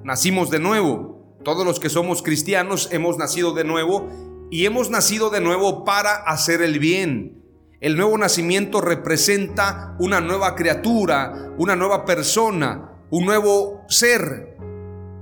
nacimos 0.05 0.51
de 0.51 0.59
nuevo. 0.59 1.35
Todos 1.43 1.65
los 1.65 1.79
que 1.79 1.89
somos 1.89 2.21
cristianos 2.21 2.89
hemos 2.91 3.17
nacido 3.17 3.53
de 3.53 3.63
nuevo 3.63 4.07
y 4.51 4.65
hemos 4.65 4.91
nacido 4.91 5.31
de 5.31 5.41
nuevo 5.41 5.83
para 5.83 6.13
hacer 6.13 6.61
el 6.61 6.77
bien. 6.79 7.43
El 7.81 7.97
nuevo 7.97 8.15
nacimiento 8.17 8.81
representa 8.81 9.95
una 9.99 10.21
nueva 10.21 10.55
criatura, 10.55 11.51
una 11.57 11.75
nueva 11.75 12.05
persona, 12.05 12.99
un 13.09 13.25
nuevo 13.25 13.81
ser, 13.89 14.55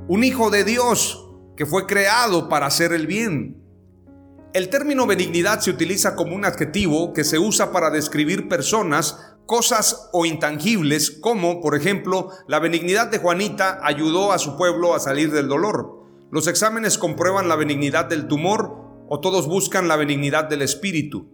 un 0.10 0.24
hijo 0.26 0.50
de 0.50 0.66
Dios 0.66 1.30
que 1.56 1.66
fue 1.66 1.88
creado 1.88 2.50
para 2.50 2.66
hacer 2.66 2.92
el 2.92 3.08
bien. 3.08 3.64
El 4.54 4.68
término 4.68 5.08
benignidad 5.08 5.62
se 5.62 5.72
utiliza 5.72 6.16
como 6.16 6.36
un 6.36 6.44
adjetivo 6.44 7.14
que 7.14 7.24
se 7.24 7.40
usa 7.40 7.72
para 7.72 7.90
describir 7.90 8.50
personas, 8.50 9.33
cosas 9.46 10.10
o 10.14 10.26
intangibles, 10.26 11.12
como 11.12 11.62
por 11.62 11.76
ejemplo 11.76 12.30
la 12.48 12.60
benignidad 12.60 13.08
de 13.08 13.20
Juanita 13.20 13.80
ayudó 13.84 14.32
a 14.32 14.40
su 14.40 14.58
pueblo 14.58 14.96
a 14.96 15.00
salir 15.00 15.32
del 15.32 15.48
dolor. 15.48 16.04
Los 16.32 16.48
exámenes 16.48 16.98
comprueban 16.98 17.48
la 17.48 17.56
benignidad 17.56 18.06
del 18.06 18.28
tumor 18.28 18.84
o 19.08 19.20
todos 19.20 19.48
buscan 19.48 19.88
la 19.88 19.96
benignidad 19.96 20.46
del 20.46 20.62
espíritu. 20.62 21.28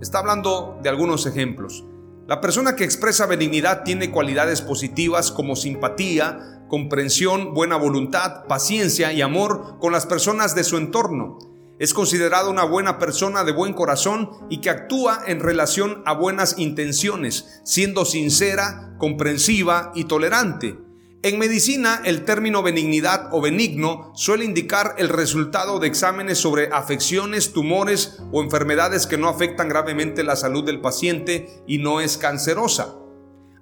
Está 0.00 0.20
hablando 0.20 0.78
de 0.82 0.88
algunos 0.88 1.26
ejemplos. 1.26 1.84
La 2.26 2.40
persona 2.40 2.76
que 2.76 2.84
expresa 2.84 3.26
benignidad 3.26 3.82
tiene 3.82 4.10
cualidades 4.10 4.62
positivas 4.62 5.32
como 5.32 5.56
simpatía, 5.56 6.64
comprensión, 6.68 7.52
buena 7.52 7.76
voluntad, 7.76 8.46
paciencia 8.46 9.12
y 9.12 9.20
amor 9.20 9.78
con 9.80 9.92
las 9.92 10.06
personas 10.06 10.54
de 10.54 10.62
su 10.62 10.76
entorno. 10.76 11.49
Es 11.80 11.94
considerado 11.94 12.50
una 12.50 12.64
buena 12.64 12.98
persona 12.98 13.42
de 13.42 13.52
buen 13.52 13.72
corazón 13.72 14.28
y 14.50 14.60
que 14.60 14.68
actúa 14.68 15.22
en 15.26 15.40
relación 15.40 16.02
a 16.04 16.12
buenas 16.12 16.58
intenciones, 16.58 17.62
siendo 17.64 18.04
sincera, 18.04 18.94
comprensiva 18.98 19.90
y 19.94 20.04
tolerante. 20.04 20.78
En 21.22 21.38
medicina, 21.38 22.02
el 22.04 22.26
término 22.26 22.62
benignidad 22.62 23.30
o 23.32 23.40
benigno 23.40 24.12
suele 24.14 24.44
indicar 24.44 24.94
el 24.98 25.08
resultado 25.08 25.78
de 25.78 25.86
exámenes 25.86 26.36
sobre 26.36 26.68
afecciones, 26.70 27.54
tumores 27.54 28.18
o 28.30 28.42
enfermedades 28.42 29.06
que 29.06 29.16
no 29.16 29.30
afectan 29.30 29.70
gravemente 29.70 30.22
la 30.22 30.36
salud 30.36 30.66
del 30.66 30.82
paciente 30.82 31.62
y 31.66 31.78
no 31.78 32.02
es 32.02 32.18
cancerosa. 32.18 32.94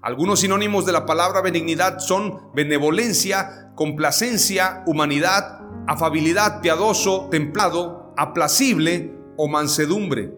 Algunos 0.02 0.40
sinónimos 0.40 0.86
de 0.86 0.92
la 0.92 1.06
palabra 1.06 1.40
benignidad 1.40 2.00
son 2.00 2.52
benevolencia, 2.52 3.70
complacencia, 3.76 4.82
humanidad, 4.86 5.60
afabilidad, 5.88 6.60
piadoso, 6.60 7.28
templado, 7.30 8.07
aplacible 8.18 9.14
o 9.36 9.46
mansedumbre. 9.46 10.36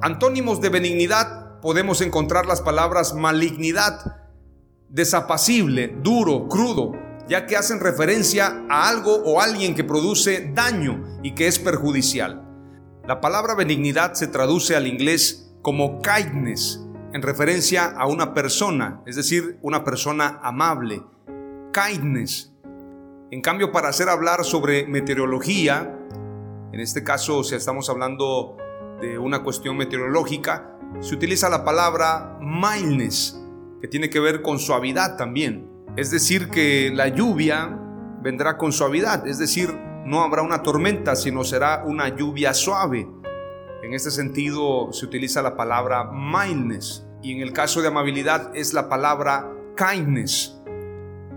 Antónimos 0.00 0.62
de 0.62 0.70
benignidad 0.70 1.60
podemos 1.60 2.00
encontrar 2.00 2.46
las 2.46 2.62
palabras 2.62 3.14
malignidad, 3.14 4.22
desapacible, 4.88 5.94
duro, 6.02 6.48
crudo, 6.48 6.92
ya 7.28 7.46
que 7.46 7.56
hacen 7.56 7.80
referencia 7.80 8.64
a 8.70 8.88
algo 8.88 9.16
o 9.16 9.40
alguien 9.40 9.74
que 9.74 9.84
produce 9.84 10.50
daño 10.54 11.18
y 11.22 11.34
que 11.34 11.46
es 11.46 11.58
perjudicial. 11.58 12.42
La 13.06 13.20
palabra 13.20 13.54
benignidad 13.54 14.14
se 14.14 14.26
traduce 14.26 14.74
al 14.74 14.86
inglés 14.86 15.54
como 15.60 16.00
kindness, 16.00 16.80
en 17.12 17.20
referencia 17.20 17.84
a 17.84 18.06
una 18.06 18.32
persona, 18.32 19.02
es 19.06 19.16
decir, 19.16 19.58
una 19.60 19.84
persona 19.84 20.40
amable. 20.42 21.02
Kindness. 21.72 22.52
En 23.30 23.42
cambio, 23.42 23.72
para 23.72 23.88
hacer 23.88 24.08
hablar 24.08 24.44
sobre 24.44 24.86
meteorología, 24.86 25.98
en 26.74 26.80
este 26.80 27.04
caso, 27.04 27.44
si 27.44 27.54
estamos 27.54 27.88
hablando 27.88 28.56
de 29.00 29.16
una 29.16 29.44
cuestión 29.44 29.76
meteorológica, 29.76 30.76
se 30.98 31.14
utiliza 31.14 31.48
la 31.48 31.64
palabra 31.64 32.36
mildness, 32.40 33.40
que 33.80 33.86
tiene 33.86 34.10
que 34.10 34.18
ver 34.18 34.42
con 34.42 34.58
suavidad 34.58 35.16
también. 35.16 35.70
Es 35.96 36.10
decir, 36.10 36.50
que 36.50 36.90
la 36.92 37.06
lluvia 37.06 37.78
vendrá 38.20 38.58
con 38.58 38.72
suavidad, 38.72 39.24
es 39.28 39.38
decir, 39.38 39.72
no 40.04 40.24
habrá 40.24 40.42
una 40.42 40.64
tormenta, 40.64 41.14
sino 41.14 41.44
será 41.44 41.84
una 41.86 42.08
lluvia 42.08 42.52
suave. 42.52 43.08
En 43.84 43.94
este 43.94 44.10
sentido 44.10 44.92
se 44.92 45.06
utiliza 45.06 45.42
la 45.42 45.56
palabra 45.56 46.10
mildness 46.12 47.06
y 47.22 47.34
en 47.34 47.40
el 47.40 47.52
caso 47.52 47.82
de 47.82 47.88
amabilidad 47.88 48.50
es 48.56 48.74
la 48.74 48.88
palabra 48.88 49.48
kindness. 49.76 50.60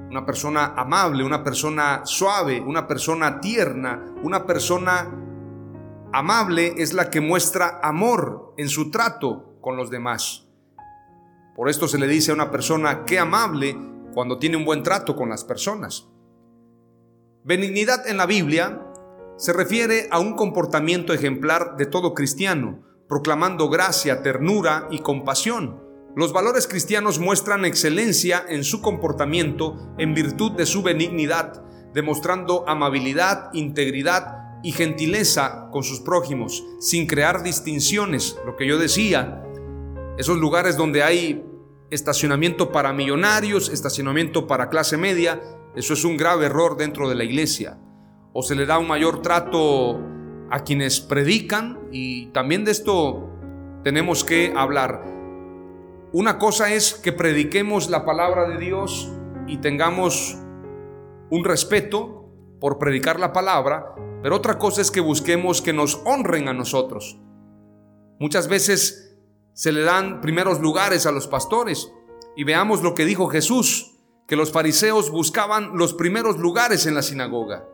Una 0.09 0.25
persona 0.25 0.73
amable, 0.75 1.23
una 1.23 1.43
persona 1.43 2.01
suave, 2.05 2.59
una 2.59 2.87
persona 2.87 3.39
tierna, 3.39 4.03
una 4.23 4.47
persona 4.47 5.25
amable 6.13 6.75
es 6.77 6.93
la 6.93 7.09
que 7.09 7.21
muestra 7.21 7.79
amor 7.83 8.53
en 8.57 8.69
su 8.69 8.91
trato 8.91 9.57
con 9.61 9.77
los 9.77 9.89
demás. 9.89 10.47
Por 11.55 11.69
esto 11.69 11.87
se 11.87 11.97
le 11.97 12.07
dice 12.07 12.31
a 12.31 12.35
una 12.35 12.51
persona 12.51 13.03
que 13.05 13.19
amable 13.19 13.75
cuando 14.13 14.37
tiene 14.37 14.57
un 14.57 14.65
buen 14.65 14.83
trato 14.83 15.15
con 15.15 15.29
las 15.29 15.43
personas. 15.43 16.07
Benignidad 17.43 18.07
en 18.07 18.17
la 18.17 18.25
Biblia 18.25 18.83
se 19.37 19.53
refiere 19.53 20.07
a 20.11 20.19
un 20.19 20.35
comportamiento 20.35 21.13
ejemplar 21.13 21.75
de 21.77 21.85
todo 21.85 22.13
cristiano, 22.13 22.83
proclamando 23.07 23.69
gracia, 23.69 24.21
ternura 24.21 24.87
y 24.91 24.99
compasión. 24.99 25.83
Los 26.15 26.33
valores 26.33 26.67
cristianos 26.67 27.19
muestran 27.19 27.63
excelencia 27.63 28.43
en 28.47 28.63
su 28.63 28.81
comportamiento 28.81 29.93
en 29.97 30.13
virtud 30.15 30.53
de 30.53 30.65
su 30.65 30.81
benignidad, 30.81 31.63
demostrando 31.93 32.67
amabilidad, 32.67 33.49
integridad 33.53 34.46
y 34.67 34.73
gentileza 34.73 35.69
con 35.71 35.81
sus 35.81 36.01
prójimos, 36.01 36.61
sin 36.77 37.07
crear 37.07 37.41
distinciones. 37.41 38.37
Lo 38.45 38.57
que 38.57 38.67
yo 38.67 38.77
decía, 38.77 39.41
esos 40.17 40.37
lugares 40.39 40.75
donde 40.75 41.03
hay 41.03 41.41
estacionamiento 41.89 42.69
para 42.69 42.91
millonarios, 42.91 43.69
estacionamiento 43.69 44.45
para 44.45 44.67
clase 44.67 44.97
media, 44.97 45.41
eso 45.73 45.93
es 45.93 46.03
un 46.03 46.17
grave 46.17 46.47
error 46.47 46.75
dentro 46.75 47.07
de 47.07 47.15
la 47.15 47.23
iglesia 47.23 47.79
o 48.33 48.43
se 48.43 48.55
le 48.55 48.65
da 48.65 48.77
un 48.77 48.89
mayor 48.89 49.21
trato 49.21 50.01
a 50.51 50.65
quienes 50.65 50.99
predican 50.99 51.79
y 51.93 52.25
también 52.33 52.65
de 52.65 52.71
esto 52.71 53.29
tenemos 53.85 54.25
que 54.25 54.51
hablar. 54.53 55.01
Una 56.11 56.37
cosa 56.39 56.73
es 56.73 56.93
que 56.93 57.13
prediquemos 57.13 57.89
la 57.89 58.03
palabra 58.03 58.49
de 58.49 58.57
Dios 58.57 59.09
y 59.47 59.59
tengamos 59.59 60.37
un 61.29 61.45
respeto 61.45 62.25
por 62.59 62.79
predicar 62.79 63.17
la 63.17 63.31
palabra, 63.31 63.95
pero 64.21 64.35
otra 64.35 64.57
cosa 64.57 64.81
es 64.81 64.91
que 64.91 64.99
busquemos 64.99 65.61
que 65.61 65.73
nos 65.73 66.01
honren 66.05 66.47
a 66.47 66.53
nosotros. 66.53 67.19
Muchas 68.19 68.47
veces 68.47 69.17
se 69.53 69.71
le 69.71 69.81
dan 69.81 70.21
primeros 70.21 70.59
lugares 70.59 71.05
a 71.05 71.11
los 71.11 71.27
pastores 71.27 71.91
y 72.35 72.43
veamos 72.43 72.81
lo 72.81 72.93
que 72.93 73.05
dijo 73.05 73.27
Jesús, 73.27 73.95
que 74.27 74.35
los 74.35 74.51
fariseos 74.51 75.09
buscaban 75.11 75.77
los 75.77 75.93
primeros 75.93 76.37
lugares 76.37 76.85
en 76.85 76.95
la 76.95 77.01
sinagoga. 77.01 77.65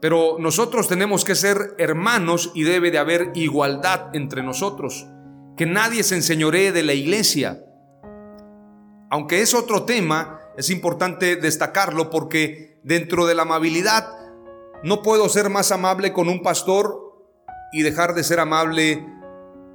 Pero 0.00 0.36
nosotros 0.38 0.88
tenemos 0.88 1.24
que 1.24 1.34
ser 1.34 1.74
hermanos 1.78 2.50
y 2.54 2.62
debe 2.62 2.90
de 2.90 2.98
haber 2.98 3.32
igualdad 3.34 4.14
entre 4.14 4.42
nosotros. 4.42 5.06
Que 5.56 5.66
nadie 5.66 6.02
se 6.02 6.16
enseñoree 6.16 6.72
de 6.72 6.82
la 6.82 6.94
iglesia. 6.94 7.62
Aunque 9.10 9.42
es 9.42 9.52
otro 9.52 9.84
tema, 9.84 10.40
es 10.56 10.70
importante 10.70 11.36
destacarlo 11.36 12.08
porque 12.08 12.80
dentro 12.82 13.26
de 13.26 13.34
la 13.34 13.42
amabilidad 13.42 14.19
no 14.82 15.02
puedo 15.02 15.28
ser 15.28 15.50
más 15.50 15.72
amable 15.72 16.12
con 16.12 16.28
un 16.28 16.42
pastor 16.42 17.16
y 17.72 17.82
dejar 17.82 18.14
de 18.14 18.24
ser 18.24 18.40
amable 18.40 19.06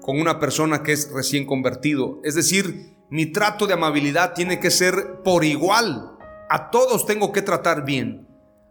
con 0.01 0.19
una 0.19 0.39
persona 0.39 0.83
que 0.83 0.93
es 0.93 1.11
recién 1.11 1.45
convertido. 1.45 2.19
Es 2.23 2.35
decir, 2.35 2.95
mi 3.09 3.27
trato 3.27 3.67
de 3.67 3.73
amabilidad 3.73 4.33
tiene 4.33 4.59
que 4.59 4.71
ser 4.71 5.21
por 5.23 5.45
igual. 5.45 6.17
A 6.49 6.69
todos 6.71 7.05
tengo 7.05 7.31
que 7.31 7.41
tratar 7.41 7.85
bien 7.85 8.25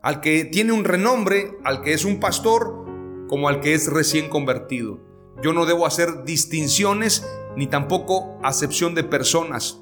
al 0.04 0.20
que 0.20 0.44
tiene 0.44 0.72
un 0.72 0.84
renombre, 0.84 1.56
al 1.64 1.80
que 1.80 1.94
es 1.94 2.04
un 2.04 2.20
pastor, 2.20 2.84
como 3.26 3.48
al 3.48 3.60
que 3.60 3.72
es 3.72 3.90
recién 3.90 4.28
convertido. 4.28 5.00
Yo 5.42 5.54
no 5.54 5.64
debo 5.64 5.86
hacer 5.86 6.24
distinciones 6.24 7.26
ni 7.56 7.68
tampoco 7.68 8.38
acepción 8.42 8.94
de 8.94 9.02
personas. 9.02 9.80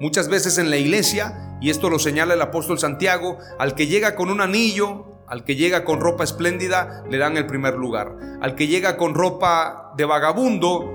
Muchas 0.00 0.28
veces 0.28 0.56
en 0.56 0.70
la 0.70 0.78
iglesia, 0.78 1.58
y 1.60 1.68
esto 1.68 1.90
lo 1.90 1.98
señala 1.98 2.32
el 2.32 2.40
apóstol 2.40 2.78
Santiago, 2.78 3.36
al 3.58 3.74
que 3.74 3.88
llega 3.88 4.16
con 4.16 4.30
un 4.30 4.40
anillo, 4.40 5.11
al 5.32 5.44
que 5.44 5.56
llega 5.56 5.82
con 5.82 5.98
ropa 5.98 6.24
espléndida, 6.24 7.04
le 7.08 7.16
dan 7.16 7.38
el 7.38 7.46
primer 7.46 7.76
lugar. 7.76 8.18
Al 8.42 8.54
que 8.54 8.66
llega 8.66 8.98
con 8.98 9.14
ropa 9.14 9.94
de 9.96 10.04
vagabundo, 10.04 10.92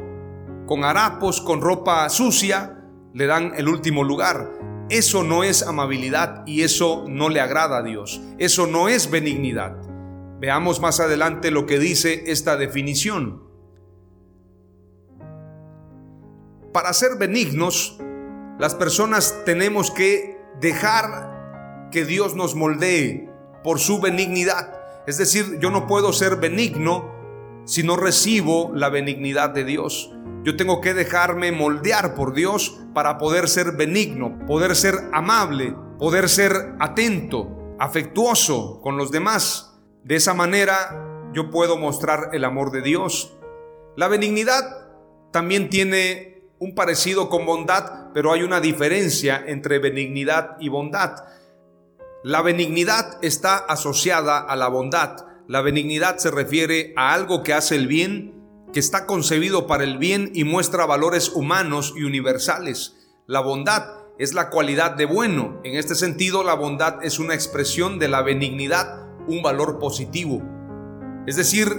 con 0.67 0.83
harapos, 0.83 1.41
con 1.41 1.59
ropa 1.59 2.07
sucia, 2.09 2.83
le 3.15 3.25
dan 3.25 3.53
el 3.55 3.67
último 3.67 4.03
lugar. 4.03 4.51
Eso 4.91 5.23
no 5.23 5.43
es 5.43 5.63
amabilidad 5.63 6.43
y 6.45 6.61
eso 6.61 7.05
no 7.07 7.29
le 7.29 7.41
agrada 7.41 7.79
a 7.79 7.81
Dios. 7.81 8.21
Eso 8.37 8.67
no 8.67 8.89
es 8.89 9.09
benignidad. 9.09 9.75
Veamos 10.39 10.81
más 10.81 10.99
adelante 10.99 11.49
lo 11.49 11.65
que 11.65 11.79
dice 11.79 12.25
esta 12.27 12.57
definición. 12.57 13.41
Para 16.71 16.93
ser 16.93 17.17
benignos, 17.17 17.97
las 18.59 18.75
personas 18.75 19.35
tenemos 19.45 19.89
que 19.89 20.37
dejar 20.61 21.89
que 21.91 22.05
Dios 22.05 22.35
nos 22.35 22.53
moldee 22.53 23.35
por 23.63 23.79
su 23.79 23.99
benignidad. 23.99 24.73
Es 25.07 25.17
decir, 25.17 25.59
yo 25.59 25.71
no 25.71 25.87
puedo 25.87 26.13
ser 26.13 26.35
benigno 26.37 27.15
si 27.65 27.83
no 27.83 27.97
recibo 27.97 28.71
la 28.73 28.89
benignidad 28.89 29.49
de 29.49 29.63
Dios. 29.63 30.11
Yo 30.43 30.55
tengo 30.55 30.79
que 30.79 30.93
dejarme 30.93 31.51
moldear 31.51 32.15
por 32.15 32.33
Dios 32.33 32.79
para 32.93 33.17
poder 33.17 33.49
ser 33.49 33.73
benigno, 33.73 34.39
poder 34.47 34.75
ser 34.75 34.95
amable, 35.11 35.75
poder 35.99 36.29
ser 36.29 36.75
atento, 36.79 37.75
afectuoso 37.79 38.79
con 38.81 38.97
los 38.97 39.11
demás. 39.11 39.77
De 40.03 40.15
esa 40.15 40.33
manera 40.33 41.29
yo 41.33 41.51
puedo 41.51 41.77
mostrar 41.77 42.29
el 42.33 42.45
amor 42.45 42.71
de 42.71 42.81
Dios. 42.81 43.37
La 43.97 44.07
benignidad 44.07 44.87
también 45.31 45.69
tiene 45.69 46.43
un 46.59 46.73
parecido 46.73 47.29
con 47.29 47.45
bondad, 47.45 48.11
pero 48.13 48.31
hay 48.31 48.43
una 48.43 48.59
diferencia 48.59 49.43
entre 49.45 49.79
benignidad 49.79 50.57
y 50.59 50.69
bondad. 50.69 51.23
La 52.27 52.41
benignidad 52.41 53.19
está 53.21 53.55
asociada 53.55 54.39
a 54.39 54.57
la 54.57 54.67
bondad. 54.67 55.27
La 55.47 55.61
benignidad 55.61 56.17
se 56.17 56.29
refiere 56.29 56.91
a 56.97 57.13
algo 57.13 57.41
que 57.41 57.53
hace 57.53 57.77
el 57.77 57.87
bien, 57.87 58.43
que 58.73 58.81
está 58.81 59.05
concebido 59.05 59.65
para 59.65 59.85
el 59.85 59.97
bien 59.97 60.31
y 60.33 60.43
muestra 60.43 60.85
valores 60.85 61.29
humanos 61.29 61.93
y 61.95 62.03
universales. 62.03 62.97
La 63.27 63.39
bondad 63.39 63.85
es 64.19 64.33
la 64.33 64.49
cualidad 64.49 64.97
de 64.97 65.05
bueno. 65.05 65.61
En 65.63 65.77
este 65.77 65.95
sentido, 65.95 66.43
la 66.43 66.55
bondad 66.55 67.01
es 67.01 67.17
una 67.17 67.33
expresión 67.33 67.97
de 67.97 68.09
la 68.09 68.21
benignidad, 68.23 69.07
un 69.29 69.41
valor 69.41 69.79
positivo. 69.79 70.43
Es 71.27 71.37
decir, 71.37 71.69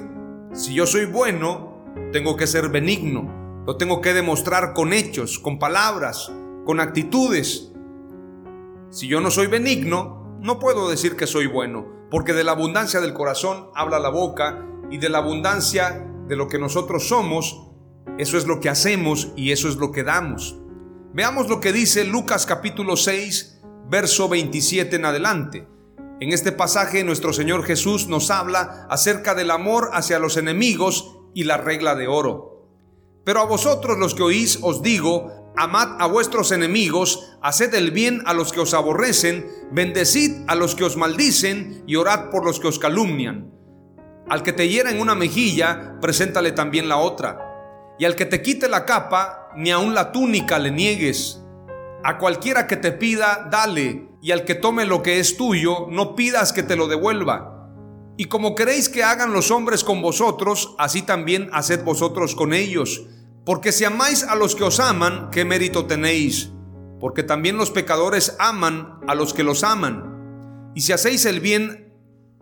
si 0.55 0.73
yo 0.73 0.87
soy 0.87 1.05
bueno, 1.05 1.85
tengo 2.11 2.37
que 2.37 2.47
ser 2.47 2.71
benigno. 2.71 3.65
Lo 3.67 3.77
tengo 3.77 4.01
que 4.01 4.15
demostrar 4.15 4.73
con 4.73 4.95
hechos, 4.95 5.39
con 5.39 5.59
palabras, 5.59 6.33
con 6.65 6.81
actitudes. 6.81 7.71
Si 8.89 9.09
yo 9.09 9.21
no 9.21 9.31
soy 9.31 9.49
benigno, 9.49 10.18
no 10.41 10.59
puedo 10.59 10.89
decir 10.89 11.17
que 11.17 11.27
soy 11.27 11.47
bueno, 11.47 11.87
porque 12.11 12.33
de 12.33 12.45
la 12.45 12.53
abundancia 12.53 13.01
del 13.01 13.15
corazón 13.15 13.71
habla 13.75 13.99
la 13.99 14.09
boca 14.09 14.67
y 14.91 14.99
de 14.99 15.09
la 15.09 15.19
abundancia 15.19 16.07
de 16.27 16.37
lo 16.37 16.49
que 16.49 16.59
nosotros 16.59 17.09
somos, 17.09 17.69
eso 18.19 18.39
es 18.39 18.47
lo 18.47 18.61
que 18.61 18.69
hacemos 18.69 19.33
y 19.37 19.53
eso 19.53 19.69
es 19.69 19.77
lo 19.77 19.93
que 19.93 20.05
damos. 20.05 20.59
Veamos 21.13 21.49
lo 21.49 21.61
que 21.61 21.73
dice 21.73 22.05
Lucas 22.05 22.47
capítulo 22.47 22.97
6, 22.97 23.61
verso 23.89 24.29
27 24.29 24.97
en 24.97 25.05
adelante. 25.05 25.69
En 26.21 26.33
este 26.33 26.53
pasaje 26.53 27.05
nuestro 27.05 27.33
Señor 27.33 27.65
Jesús 27.65 28.09
nos 28.09 28.31
habla 28.31 28.87
acerca 28.91 29.35
del 29.35 29.51
amor 29.51 29.91
hacia 29.93 30.19
los 30.19 30.37
enemigos 30.37 31.17
y 31.35 31.45
la 31.45 31.57
regla 31.57 31.95
de 31.95 32.09
oro. 32.09 32.67
Pero 33.25 33.41
a 33.41 33.47
vosotros 33.47 33.99
los 33.99 34.15
que 34.15 34.23
oís 34.23 34.59
os 34.63 34.83
digo, 34.83 35.48
amad 35.59 36.01
a 36.01 36.07
vuestros 36.07 36.53
enemigos, 36.53 37.37
haced 37.43 37.75
el 37.75 37.91
bien 37.91 38.23
a 38.27 38.33
los 38.33 38.53
que 38.53 38.61
os 38.61 38.75
aborrecen, 38.75 39.47
bendecid 39.73 40.45
a 40.47 40.55
los 40.55 40.75
que 40.75 40.85
os 40.85 40.97
maldicen 40.97 41.83
y 41.87 41.97
orad 41.97 42.31
por 42.31 42.45
los 42.45 42.61
que 42.61 42.69
os 42.69 42.79
calumnian. 42.79 43.53
Al 44.29 44.43
que 44.43 44.53
te 44.53 44.69
hiera 44.69 44.91
en 44.91 45.01
una 45.01 45.15
mejilla, 45.15 45.99
preséntale 46.01 46.53
también 46.53 46.89
la 46.89 46.99
otra. 46.99 47.41
Y 47.99 48.05
al 48.05 48.15
que 48.15 48.27
te 48.27 48.41
quite 48.41 48.69
la 48.69 48.85
capa, 48.85 49.49
ni 49.57 49.71
aun 49.71 49.95
la 49.95 50.13
túnica 50.13 50.59
le 50.59 50.71
niegues. 50.71 51.43
A 52.05 52.19
cualquiera 52.19 52.67
que 52.69 52.77
te 52.77 52.93
pida, 52.93 53.49
dale, 53.51 54.09
y 54.23 54.31
al 54.31 54.45
que 54.45 54.55
tome 54.55 54.85
lo 54.85 55.03
que 55.03 55.19
es 55.19 55.37
tuyo, 55.37 55.87
no 55.91 56.15
pidas 56.15 56.53
que 56.53 56.63
te 56.63 56.77
lo 56.77 56.87
devuelva. 56.87 57.71
Y 58.17 58.27
como 58.27 58.55
queréis 58.55 58.89
que 58.89 59.03
hagan 59.03 59.33
los 59.33 59.51
hombres 59.51 59.83
con 59.83 60.03
vosotros, 60.03 60.75
así 60.79 61.03
también 61.03 61.51
haced 61.53 61.83
vosotros 61.83 62.37
con 62.37 62.53
ellos 62.53 63.07
porque 63.49 63.73
si 63.73 63.87
amáis 63.87 64.25
a 64.25 64.35
los 64.35 64.55
que 64.55 64.65
os 64.65 64.79
aman, 64.79 65.31
¿qué 65.33 65.47
mérito 65.47 65.87
tenéis? 65.87 66.51
Porque 67.01 67.23
también 67.23 67.57
los 67.57 67.71
pecadores 67.71 68.37
aman 68.39 69.01
a 69.09 69.15
los 69.15 69.33
que 69.33 69.43
los 69.43 69.65
aman. 69.65 70.71
Y 70.75 70.83
si 70.83 70.93
hacéis 70.93 71.25
el 71.25 71.41
bien 71.41 71.95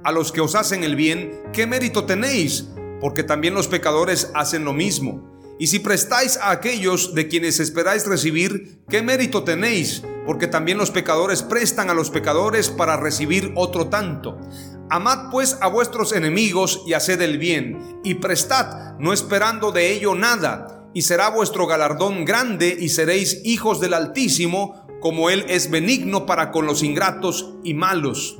a 0.03 0.11
los 0.11 0.33
que 0.33 0.40
os 0.40 0.57
hacen 0.57 0.83
el 0.83 0.97
bien, 0.97 1.45
¿qué 1.53 1.64
mérito 1.69 2.07
tenéis? 2.07 2.71
Porque 3.01 3.23
también 3.23 3.55
los 3.55 3.69
pecadores 3.69 4.33
hacen 4.35 4.64
lo 4.64 4.73
mismo. 4.73 5.38
Y 5.61 5.69
si 5.69 5.79
prestáis 5.79 6.38
a 6.38 6.51
aquellos 6.51 7.14
de 7.14 7.29
quienes 7.29 7.61
esperáis 7.61 8.05
recibir, 8.05 8.81
¿qué 8.88 9.01
mérito 9.01 9.45
tenéis? 9.45 10.03
Porque 10.27 10.49
también 10.49 10.77
los 10.77 10.90
pecadores 10.90 11.45
prestan 11.45 11.88
a 11.88 11.95
los 11.95 12.11
pecadores 12.11 12.69
para 12.69 12.97
recibir 12.97 13.53
otro 13.55 13.90
tanto. 13.90 14.40
Amad 14.90 15.31
pues 15.31 15.57
a 15.61 15.69
vuestros 15.69 16.11
enemigos 16.11 16.83
y 16.85 16.95
haced 16.95 17.21
el 17.21 17.38
bien, 17.38 18.01
y 18.03 18.14
prestad, 18.14 18.99
no 18.99 19.12
esperando 19.12 19.71
de 19.71 19.92
ello 19.92 20.16
nada 20.16 20.76
y 20.96 21.02
será 21.02 21.28
vuestro 21.28 21.66
galardón 21.66 22.24
grande 22.24 22.74
y 22.80 22.88
seréis 22.88 23.42
hijos 23.44 23.80
del 23.80 23.92
Altísimo, 23.92 24.87
como 24.98 25.28
Él 25.28 25.44
es 25.46 25.70
benigno 25.70 26.24
para 26.24 26.50
con 26.50 26.64
los 26.64 26.82
ingratos 26.82 27.52
y 27.62 27.74
malos. 27.74 28.38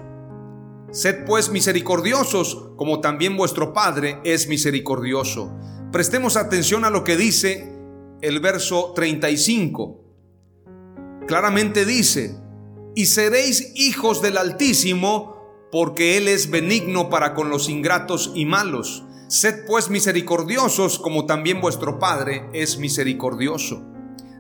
Sed 0.90 1.26
pues 1.26 1.50
misericordiosos, 1.50 2.70
como 2.78 3.02
también 3.02 3.36
vuestro 3.36 3.74
Padre 3.74 4.22
es 4.24 4.48
misericordioso. 4.48 5.54
Prestemos 5.92 6.38
atención 6.38 6.86
a 6.86 6.90
lo 6.90 7.04
que 7.04 7.18
dice 7.18 7.70
el 8.22 8.40
verso 8.40 8.94
35. 8.96 10.00
Claramente 11.26 11.84
dice, 11.84 12.38
y 12.94 13.04
seréis 13.04 13.72
hijos 13.74 14.22
del 14.22 14.38
Altísimo, 14.38 15.68
porque 15.70 16.16
Él 16.16 16.26
es 16.26 16.48
benigno 16.48 17.10
para 17.10 17.34
con 17.34 17.50
los 17.50 17.68
ingratos 17.68 18.32
y 18.34 18.46
malos. 18.46 19.05
Sed 19.28 19.64
pues 19.66 19.90
misericordiosos 19.90 20.98
como 20.98 21.26
también 21.26 21.60
vuestro 21.60 21.98
Padre 21.98 22.48
es 22.52 22.78
misericordioso. 22.78 23.82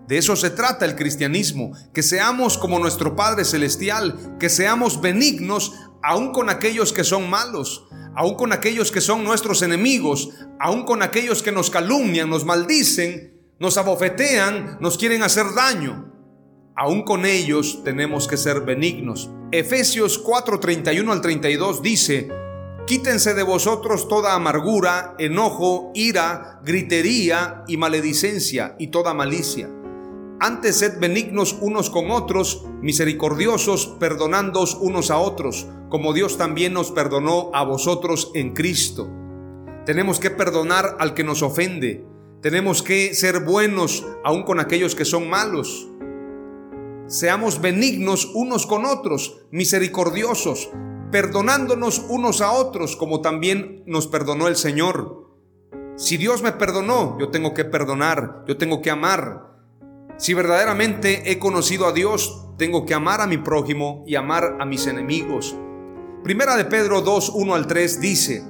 De 0.06 0.18
eso 0.18 0.36
se 0.36 0.50
trata 0.50 0.84
el 0.84 0.94
cristianismo, 0.94 1.72
que 1.92 2.04
seamos 2.04 2.56
como 2.56 2.78
nuestro 2.78 3.16
Padre 3.16 3.44
Celestial, 3.44 4.36
que 4.38 4.48
seamos 4.48 5.00
benignos 5.00 5.72
aun 6.02 6.32
con 6.32 6.48
aquellos 6.48 6.92
que 6.92 7.02
son 7.02 7.28
malos, 7.28 7.88
aun 8.14 8.36
con 8.36 8.52
aquellos 8.52 8.92
que 8.92 9.00
son 9.00 9.24
nuestros 9.24 9.62
enemigos, 9.62 10.30
aun 10.60 10.84
con 10.84 11.02
aquellos 11.02 11.42
que 11.42 11.50
nos 11.50 11.68
calumnian, 11.68 12.30
nos 12.30 12.44
maldicen, 12.44 13.42
nos 13.58 13.78
abofetean, 13.78 14.78
nos 14.80 14.96
quieren 14.96 15.24
hacer 15.24 15.46
daño. 15.56 16.12
Aún 16.76 17.02
con 17.02 17.26
ellos 17.26 17.82
tenemos 17.82 18.28
que 18.28 18.36
ser 18.36 18.60
benignos. 18.60 19.30
Efesios 19.50 20.22
4:31 20.22 21.10
al 21.10 21.20
32 21.20 21.82
dice, 21.82 22.28
Quítense 22.86 23.34
de 23.34 23.42
vosotros 23.42 24.06
toda 24.06 24.36
amargura, 24.36 25.16
enojo, 25.18 25.90
ira, 25.92 26.60
gritería 26.64 27.64
y 27.66 27.78
maledicencia 27.78 28.76
y 28.78 28.88
toda 28.88 29.12
malicia. 29.12 29.68
Antes 30.38 30.76
sed 30.76 31.00
benignos 31.00 31.56
unos 31.60 31.90
con 31.90 32.12
otros, 32.12 32.64
misericordiosos, 32.82 33.88
perdonándoos 33.98 34.76
unos 34.80 35.10
a 35.10 35.18
otros, 35.18 35.66
como 35.88 36.12
Dios 36.12 36.38
también 36.38 36.74
nos 36.74 36.92
perdonó 36.92 37.50
a 37.54 37.64
vosotros 37.64 38.30
en 38.34 38.54
Cristo. 38.54 39.10
Tenemos 39.84 40.20
que 40.20 40.30
perdonar 40.30 40.96
al 41.00 41.14
que 41.14 41.24
nos 41.24 41.42
ofende. 41.42 42.06
Tenemos 42.40 42.84
que 42.84 43.14
ser 43.14 43.40
buenos 43.40 44.06
aun 44.24 44.44
con 44.44 44.60
aquellos 44.60 44.94
que 44.94 45.04
son 45.04 45.28
malos. 45.28 45.88
Seamos 47.08 47.60
benignos 47.60 48.30
unos 48.32 48.64
con 48.64 48.84
otros, 48.84 49.38
misericordiosos, 49.50 50.70
perdonándonos 51.10 52.04
unos 52.08 52.40
a 52.40 52.52
otros 52.52 52.96
como 52.96 53.20
también 53.20 53.82
nos 53.86 54.06
perdonó 54.06 54.48
el 54.48 54.56
Señor. 54.56 55.26
Si 55.96 56.16
Dios 56.16 56.42
me 56.42 56.52
perdonó, 56.52 57.16
yo 57.18 57.30
tengo 57.30 57.54
que 57.54 57.64
perdonar, 57.64 58.44
yo 58.46 58.56
tengo 58.56 58.82
que 58.82 58.90
amar. 58.90 59.56
Si 60.18 60.34
verdaderamente 60.34 61.30
he 61.30 61.38
conocido 61.38 61.86
a 61.86 61.92
Dios, 61.92 62.46
tengo 62.58 62.86
que 62.86 62.94
amar 62.94 63.20
a 63.20 63.26
mi 63.26 63.38
prójimo 63.38 64.04
y 64.06 64.14
amar 64.14 64.56
a 64.60 64.64
mis 64.64 64.86
enemigos. 64.86 65.56
Primera 66.24 66.56
de 66.56 66.64
Pedro 66.64 67.02
2, 67.02 67.32
1 67.34 67.54
al 67.54 67.66
3 67.66 68.00
dice, 68.00 68.42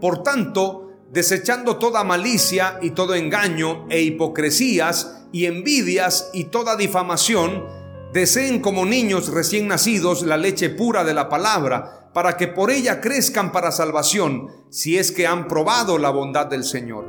Por 0.00 0.22
tanto, 0.22 0.90
desechando 1.12 1.76
toda 1.76 2.04
malicia 2.04 2.78
y 2.82 2.90
todo 2.90 3.14
engaño 3.14 3.86
e 3.88 4.00
hipocresías 4.02 5.26
y 5.32 5.46
envidias 5.46 6.30
y 6.32 6.44
toda 6.44 6.76
difamación, 6.76 7.64
Deseen 8.12 8.60
como 8.60 8.86
niños 8.86 9.28
recién 9.28 9.68
nacidos 9.68 10.22
la 10.22 10.36
leche 10.36 10.68
pura 10.68 11.04
de 11.04 11.14
la 11.14 11.28
palabra, 11.28 12.10
para 12.12 12.36
que 12.36 12.48
por 12.48 12.72
ella 12.72 13.00
crezcan 13.00 13.52
para 13.52 13.70
salvación, 13.70 14.48
si 14.68 14.98
es 14.98 15.12
que 15.12 15.28
han 15.28 15.46
probado 15.46 15.96
la 15.96 16.10
bondad 16.10 16.46
del 16.46 16.64
Señor. 16.64 17.06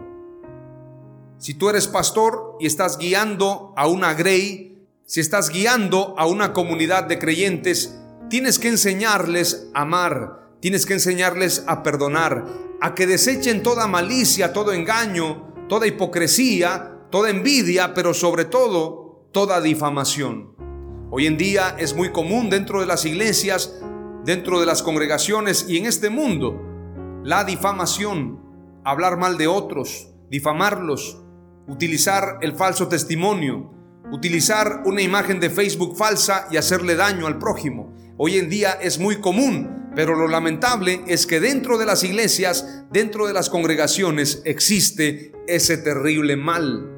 Si 1.39 1.55
tú 1.55 1.69
eres 1.69 1.87
pastor 1.87 2.55
y 2.59 2.67
estás 2.67 2.99
guiando 2.99 3.73
a 3.75 3.87
una 3.87 4.13
grey, 4.13 4.85
si 5.05 5.19
estás 5.19 5.49
guiando 5.49 6.13
a 6.19 6.27
una 6.27 6.53
comunidad 6.53 7.05
de 7.05 7.17
creyentes, 7.17 7.97
tienes 8.29 8.59
que 8.59 8.67
enseñarles 8.67 9.69
a 9.73 9.81
amar, 9.81 10.51
tienes 10.59 10.85
que 10.85 10.93
enseñarles 10.93 11.63
a 11.65 11.81
perdonar, 11.81 12.45
a 12.79 12.93
que 12.93 13.07
desechen 13.07 13.63
toda 13.63 13.87
malicia, 13.87 14.53
todo 14.53 14.71
engaño, 14.71 15.51
toda 15.67 15.87
hipocresía, 15.87 17.07
toda 17.09 17.31
envidia, 17.31 17.95
pero 17.95 18.13
sobre 18.13 18.45
todo 18.45 19.27
toda 19.31 19.61
difamación. 19.61 20.50
Hoy 21.13 21.27
en 21.27 21.35
día 21.35 21.75
es 21.77 21.93
muy 21.93 22.13
común 22.13 22.49
dentro 22.49 22.79
de 22.79 22.85
las 22.85 23.03
iglesias, 23.03 23.81
dentro 24.23 24.61
de 24.61 24.65
las 24.65 24.81
congregaciones 24.81 25.65
y 25.67 25.75
en 25.75 25.85
este 25.85 26.09
mundo 26.09 26.61
la 27.25 27.43
difamación, 27.43 28.39
hablar 28.85 29.17
mal 29.17 29.37
de 29.37 29.45
otros, 29.45 30.07
difamarlos, 30.29 31.21
utilizar 31.67 32.37
el 32.39 32.53
falso 32.53 32.87
testimonio, 32.87 33.73
utilizar 34.09 34.83
una 34.85 35.01
imagen 35.01 35.41
de 35.41 35.49
Facebook 35.49 35.97
falsa 35.97 36.47
y 36.49 36.55
hacerle 36.55 36.95
daño 36.95 37.27
al 37.27 37.39
prójimo. 37.39 37.93
Hoy 38.15 38.37
en 38.37 38.49
día 38.49 38.71
es 38.81 38.97
muy 38.97 39.17
común, 39.17 39.91
pero 39.93 40.15
lo 40.15 40.29
lamentable 40.29 41.01
es 41.07 41.27
que 41.27 41.41
dentro 41.41 41.77
de 41.77 41.87
las 41.87 42.05
iglesias, 42.05 42.85
dentro 42.89 43.27
de 43.27 43.33
las 43.33 43.49
congregaciones, 43.49 44.41
existe 44.45 45.33
ese 45.45 45.77
terrible 45.77 46.37
mal. 46.37 46.89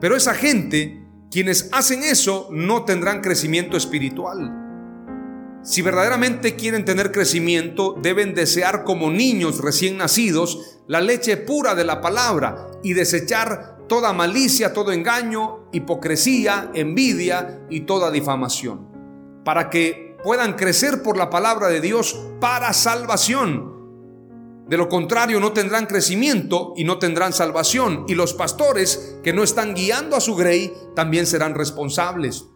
Pero 0.00 0.16
esa 0.16 0.32
gente, 0.32 1.03
quienes 1.34 1.68
hacen 1.72 2.04
eso, 2.04 2.46
no 2.52 2.84
tendrán 2.84 3.20
crecimiento 3.20 3.76
espiritual. 3.76 4.52
Si 5.64 5.82
verdaderamente 5.82 6.54
quieren 6.54 6.84
tener 6.84 7.10
crecimiento, 7.10 7.96
deben 8.00 8.34
desear 8.34 8.84
como 8.84 9.10
niños 9.10 9.58
recién 9.58 9.96
nacidos 9.96 10.78
la 10.86 11.00
leche 11.00 11.36
pura 11.36 11.74
de 11.74 11.82
la 11.82 12.00
palabra 12.00 12.68
y 12.84 12.92
desechar 12.92 13.78
toda 13.88 14.12
malicia, 14.12 14.72
todo 14.72 14.92
engaño, 14.92 15.68
hipocresía, 15.72 16.70
envidia 16.72 17.66
y 17.68 17.80
toda 17.80 18.12
difamación, 18.12 19.42
para 19.44 19.70
que 19.70 20.16
puedan 20.22 20.52
crecer 20.52 21.02
por 21.02 21.16
la 21.16 21.30
palabra 21.30 21.66
de 21.66 21.80
Dios 21.80 22.16
para 22.40 22.72
salvación. 22.72 23.73
De 24.68 24.78
lo 24.78 24.88
contrario, 24.88 25.40
no 25.40 25.52
tendrán 25.52 25.86
crecimiento 25.86 26.72
y 26.76 26.84
no 26.84 26.98
tendrán 26.98 27.32
salvación. 27.32 28.04
Y 28.08 28.14
los 28.14 28.32
pastores 28.32 29.18
que 29.22 29.32
no 29.32 29.42
están 29.42 29.74
guiando 29.74 30.16
a 30.16 30.20
su 30.20 30.34
grey 30.34 30.72
también 30.94 31.26
serán 31.26 31.54
responsables. 31.54 32.46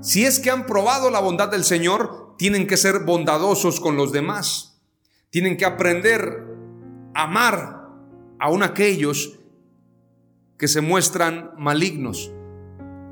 Si 0.00 0.24
es 0.24 0.38
que 0.38 0.50
han 0.50 0.64
probado 0.64 1.10
la 1.10 1.20
bondad 1.20 1.48
del 1.48 1.64
Señor, 1.64 2.34
tienen 2.38 2.66
que 2.66 2.76
ser 2.76 3.00
bondadosos 3.00 3.80
con 3.80 3.96
los 3.96 4.12
demás. 4.12 4.80
Tienen 5.30 5.56
que 5.56 5.66
aprender 5.66 6.46
a 7.14 7.24
amar 7.24 7.88
aún 8.38 8.62
aquellos 8.62 9.38
que 10.56 10.68
se 10.68 10.80
muestran 10.80 11.50
malignos. 11.58 12.32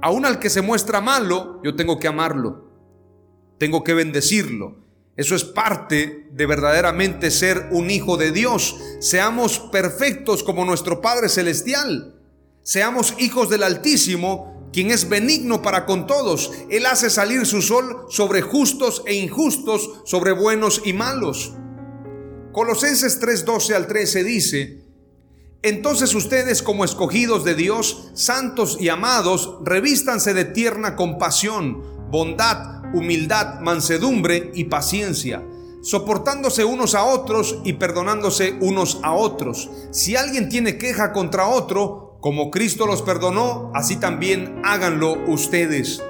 Aún 0.00 0.24
al 0.24 0.38
que 0.38 0.48
se 0.48 0.62
muestra 0.62 1.00
malo, 1.00 1.61
yo 1.64 1.74
tengo 1.74 1.98
que 1.98 2.09
amarlo, 2.09 2.70
tengo 3.59 3.83
que 3.85 3.94
bendecirlo. 3.94 4.86
Eso 5.16 5.35
es 5.35 5.44
parte 5.44 6.29
de 6.31 6.46
verdaderamente 6.46 7.31
ser 7.31 7.68
un 7.70 7.90
hijo 7.90 8.16
de 8.16 8.33
Dios. 8.33 8.76
Seamos 9.00 9.59
perfectos 9.59 10.42
como 10.42 10.64
nuestro 10.64 11.00
Padre 11.00 11.29
Celestial. 11.29 12.20
Seamos 12.62 13.14
hijos 13.18 13.48
del 13.48 13.62
Altísimo, 13.62 14.68
quien 14.72 14.90
es 14.90 15.09
benigno 15.09 15.62
para 15.62 15.87
con 15.87 16.07
todos. 16.07 16.52
Él 16.68 16.85
hace 16.85 17.09
salir 17.09 17.46
su 17.46 17.62
sol 17.62 18.07
sobre 18.11 18.42
justos 18.42 19.02
e 19.07 19.14
injustos, 19.14 20.02
sobre 20.05 20.33
buenos 20.33 20.83
y 20.85 20.92
malos. 20.92 21.55
Colosenses 22.52 23.18
3:12 23.20 23.74
al 23.74 23.87
13 23.87 24.24
dice, 24.24 24.87
entonces 25.62 26.14
ustedes 26.14 26.62
como 26.62 26.85
escogidos 26.85 27.44
de 27.44 27.55
Dios, 27.55 28.11
santos 28.14 28.76
y 28.79 28.88
amados, 28.88 29.59
revístanse 29.64 30.35
de 30.35 30.44
tierna 30.44 30.94
compasión, 30.94 31.83
bondad, 32.11 32.75
humildad, 32.96 33.61
mansedumbre 33.61 34.50
y 34.54 34.64
paciencia, 34.64 35.44
soportándose 35.82 36.64
unos 36.64 36.94
a 36.94 37.04
otros 37.04 37.61
y 37.64 37.74
perdonándose 37.74 38.56
unos 38.61 39.00
a 39.02 39.12
otros. 39.12 39.70
Si 39.90 40.16
alguien 40.16 40.48
tiene 40.48 40.78
queja 40.78 41.12
contra 41.12 41.48
otro, 41.48 42.18
como 42.20 42.50
Cristo 42.50 42.87
los 42.87 43.02
perdonó, 43.02 43.70
así 43.74 43.96
también 43.96 44.61
háganlo 44.64 45.16
ustedes. 45.28 46.02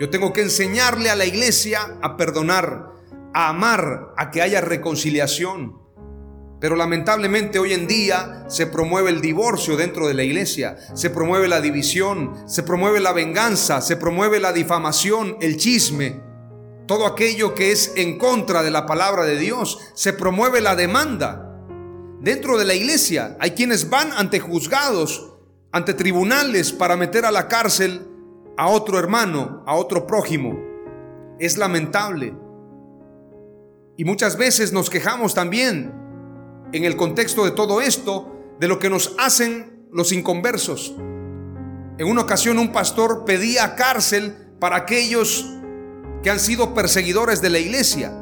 Yo 0.00 0.10
tengo 0.10 0.32
que 0.32 0.42
enseñarle 0.42 1.08
a 1.08 1.16
la 1.16 1.24
iglesia 1.24 1.98
a 2.02 2.16
perdonar, 2.16 2.92
a 3.32 3.48
amar, 3.48 4.12
a 4.16 4.30
que 4.30 4.42
haya 4.42 4.60
reconciliación. 4.60 5.85
Pero 6.60 6.74
lamentablemente 6.74 7.58
hoy 7.58 7.74
en 7.74 7.86
día 7.86 8.44
se 8.48 8.66
promueve 8.66 9.10
el 9.10 9.20
divorcio 9.20 9.76
dentro 9.76 10.08
de 10.08 10.14
la 10.14 10.22
iglesia, 10.22 10.76
se 10.94 11.10
promueve 11.10 11.48
la 11.48 11.60
división, 11.60 12.34
se 12.46 12.62
promueve 12.62 13.00
la 13.00 13.12
venganza, 13.12 13.80
se 13.82 13.96
promueve 13.96 14.40
la 14.40 14.52
difamación, 14.52 15.36
el 15.40 15.58
chisme, 15.58 16.22
todo 16.86 17.06
aquello 17.06 17.54
que 17.54 17.72
es 17.72 17.92
en 17.96 18.16
contra 18.16 18.62
de 18.62 18.70
la 18.70 18.86
palabra 18.86 19.24
de 19.24 19.38
Dios, 19.38 19.80
se 19.94 20.12
promueve 20.12 20.60
la 20.60 20.76
demanda. 20.76 21.42
Dentro 22.20 22.56
de 22.56 22.64
la 22.64 22.74
iglesia 22.74 23.36
hay 23.40 23.50
quienes 23.50 23.90
van 23.90 24.12
ante 24.12 24.40
juzgados, 24.40 25.34
ante 25.72 25.94
tribunales 25.94 26.72
para 26.72 26.96
meter 26.96 27.24
a 27.24 27.32
la 27.32 27.48
cárcel 27.48 28.06
a 28.56 28.68
otro 28.68 28.98
hermano, 28.98 29.62
a 29.66 29.74
otro 29.74 30.06
prójimo. 30.06 30.58
Es 31.38 31.58
lamentable. 31.58 32.34
Y 33.98 34.04
muchas 34.04 34.38
veces 34.38 34.72
nos 34.72 34.88
quejamos 34.88 35.34
también 35.34 36.05
en 36.76 36.84
el 36.84 36.96
contexto 36.96 37.44
de 37.44 37.50
todo 37.50 37.80
esto 37.80 38.36
de 38.60 38.68
lo 38.68 38.78
que 38.78 38.90
nos 38.90 39.14
hacen 39.18 39.86
los 39.92 40.12
inconversos. 40.12 40.94
En 41.98 42.06
una 42.06 42.22
ocasión 42.22 42.58
un 42.58 42.72
pastor 42.72 43.24
pedía 43.24 43.74
cárcel 43.74 44.36
para 44.60 44.76
aquellos 44.76 45.46
que 46.22 46.30
han 46.30 46.40
sido 46.40 46.74
perseguidores 46.74 47.40
de 47.40 47.50
la 47.50 47.58
iglesia, 47.58 48.12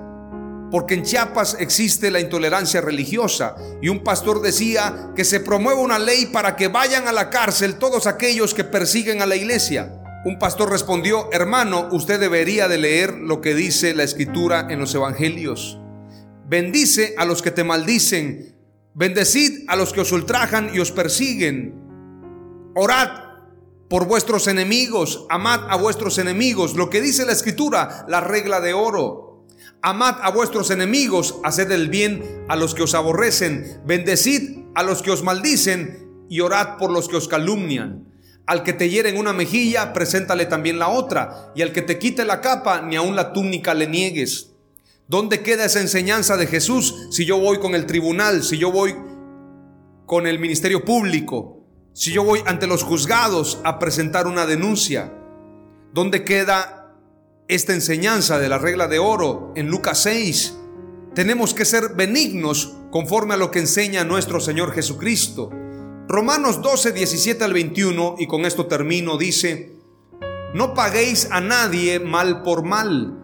porque 0.70 0.94
en 0.94 1.02
Chiapas 1.02 1.56
existe 1.58 2.10
la 2.10 2.20
intolerancia 2.20 2.80
religiosa 2.80 3.56
y 3.80 3.88
un 3.88 4.02
pastor 4.02 4.42
decía 4.42 5.10
que 5.16 5.24
se 5.24 5.40
promueva 5.40 5.80
una 5.80 5.98
ley 5.98 6.26
para 6.26 6.56
que 6.56 6.68
vayan 6.68 7.08
a 7.08 7.12
la 7.12 7.30
cárcel 7.30 7.76
todos 7.76 8.06
aquellos 8.06 8.54
que 8.54 8.64
persiguen 8.64 9.22
a 9.22 9.26
la 9.26 9.36
iglesia. 9.36 10.00
Un 10.24 10.38
pastor 10.38 10.70
respondió, 10.70 11.28
hermano, 11.32 11.88
usted 11.92 12.18
debería 12.18 12.66
de 12.66 12.78
leer 12.78 13.14
lo 13.14 13.40
que 13.40 13.54
dice 13.54 13.94
la 13.94 14.04
escritura 14.04 14.68
en 14.70 14.80
los 14.80 14.94
evangelios. 14.94 15.78
Bendice 16.54 17.16
a 17.18 17.24
los 17.24 17.42
que 17.42 17.50
te 17.50 17.64
maldicen. 17.64 18.54
Bendecid 18.94 19.64
a 19.66 19.74
los 19.74 19.92
que 19.92 20.02
os 20.02 20.12
ultrajan 20.12 20.70
y 20.72 20.78
os 20.78 20.92
persiguen. 20.92 21.74
Orad 22.76 23.08
por 23.90 24.06
vuestros 24.06 24.46
enemigos. 24.46 25.26
Amad 25.30 25.68
a 25.68 25.74
vuestros 25.74 26.16
enemigos. 26.18 26.76
Lo 26.76 26.90
que 26.90 27.00
dice 27.00 27.26
la 27.26 27.32
escritura, 27.32 28.06
la 28.08 28.20
regla 28.20 28.60
de 28.60 28.72
oro. 28.72 29.48
Amad 29.82 30.18
a 30.22 30.30
vuestros 30.30 30.70
enemigos. 30.70 31.40
Haced 31.42 31.72
el 31.72 31.88
bien 31.88 32.44
a 32.48 32.54
los 32.54 32.76
que 32.76 32.84
os 32.84 32.94
aborrecen. 32.94 33.82
Bendecid 33.84 34.60
a 34.76 34.84
los 34.84 35.02
que 35.02 35.10
os 35.10 35.24
maldicen 35.24 36.24
y 36.30 36.38
orad 36.38 36.78
por 36.78 36.92
los 36.92 37.08
que 37.08 37.16
os 37.16 37.26
calumnian. 37.26 38.14
Al 38.46 38.62
que 38.62 38.74
te 38.74 38.88
hieren 38.88 39.16
una 39.16 39.32
mejilla, 39.32 39.92
preséntale 39.92 40.46
también 40.46 40.78
la 40.78 40.86
otra. 40.86 41.50
Y 41.56 41.62
al 41.62 41.72
que 41.72 41.82
te 41.82 41.98
quite 41.98 42.24
la 42.24 42.40
capa, 42.40 42.80
ni 42.80 42.94
aun 42.94 43.16
la 43.16 43.32
túnica 43.32 43.74
le 43.74 43.88
niegues. 43.88 44.53
¿Dónde 45.06 45.42
queda 45.42 45.66
esa 45.66 45.82
enseñanza 45.82 46.38
de 46.38 46.46
Jesús 46.46 47.08
si 47.10 47.26
yo 47.26 47.38
voy 47.38 47.58
con 47.58 47.74
el 47.74 47.84
tribunal, 47.84 48.42
si 48.42 48.56
yo 48.56 48.72
voy 48.72 48.96
con 50.06 50.26
el 50.26 50.38
ministerio 50.38 50.82
público, 50.82 51.60
si 51.92 52.10
yo 52.10 52.24
voy 52.24 52.40
ante 52.46 52.66
los 52.66 52.84
juzgados 52.84 53.60
a 53.64 53.78
presentar 53.78 54.26
una 54.26 54.46
denuncia? 54.46 55.12
¿Dónde 55.92 56.24
queda 56.24 56.96
esta 57.48 57.74
enseñanza 57.74 58.38
de 58.38 58.48
la 58.48 58.56
regla 58.56 58.88
de 58.88 58.98
oro 58.98 59.52
en 59.56 59.68
Lucas 59.68 60.02
6? 60.04 60.56
Tenemos 61.14 61.52
que 61.52 61.66
ser 61.66 61.90
benignos 61.90 62.74
conforme 62.90 63.34
a 63.34 63.36
lo 63.36 63.50
que 63.50 63.58
enseña 63.58 64.04
nuestro 64.04 64.40
Señor 64.40 64.72
Jesucristo. 64.72 65.50
Romanos 66.08 66.62
12, 66.62 66.92
17 66.92 67.44
al 67.44 67.52
21, 67.52 68.16
y 68.18 68.26
con 68.26 68.46
esto 68.46 68.66
termino, 68.66 69.18
dice, 69.18 69.76
no 70.54 70.72
paguéis 70.72 71.28
a 71.30 71.42
nadie 71.42 72.00
mal 72.00 72.42
por 72.42 72.64
mal 72.64 73.23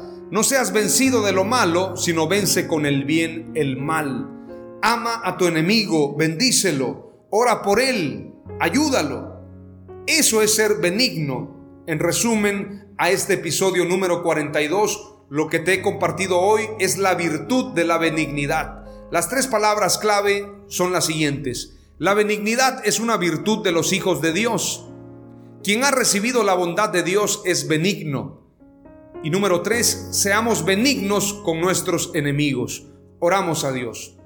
No 0.31 0.43
seas 0.43 0.71
vencido 0.71 1.23
de 1.23 1.33
lo 1.33 1.43
malo, 1.43 1.97
sino 1.97 2.25
vence 2.25 2.65
con 2.65 2.85
el 2.85 3.03
bien 3.03 3.51
el 3.53 3.75
mal. 3.75 4.29
Ama 4.81 5.19
a 5.25 5.35
tu 5.35 5.45
enemigo, 5.45 6.15
bendícelo, 6.15 7.27
ora 7.29 7.61
por 7.61 7.81
él, 7.81 8.33
ayúdalo. 8.61 9.41
Eso 10.07 10.41
es 10.41 10.55
ser 10.55 10.75
benigno. 10.75 11.83
En 11.85 11.99
resumen, 11.99 12.93
a 12.97 13.09
este 13.09 13.33
episodio 13.33 13.83
número 13.83 14.23
42, 14.23 15.15
lo 15.29 15.49
que 15.49 15.59
te 15.59 15.73
he 15.73 15.81
compartido 15.81 16.39
hoy 16.39 16.61
es 16.79 16.97
la 16.97 17.15
virtud 17.15 17.73
de 17.73 17.83
la 17.83 17.97
benignidad. 17.97 18.85
Las 19.11 19.27
tres 19.27 19.47
palabras 19.47 19.97
clave 19.97 20.49
son 20.67 20.93
las 20.93 21.07
siguientes. 21.07 21.77
La 21.97 22.13
benignidad 22.13 22.81
es 22.85 23.01
una 23.01 23.17
virtud 23.17 23.65
de 23.65 23.73
los 23.73 23.91
hijos 23.91 24.21
de 24.21 24.31
Dios. 24.31 24.87
Quien 25.61 25.83
ha 25.83 25.91
recibido 25.91 26.45
la 26.45 26.53
bondad 26.53 26.87
de 26.87 27.03
Dios 27.03 27.41
es 27.43 27.67
benigno. 27.67 28.40
Y 29.23 29.29
número 29.29 29.61
tres, 29.61 30.07
seamos 30.09 30.65
benignos 30.65 31.35
con 31.45 31.61
nuestros 31.61 32.09
enemigos. 32.15 32.87
Oramos 33.19 33.63
a 33.63 33.71
Dios. 33.71 34.17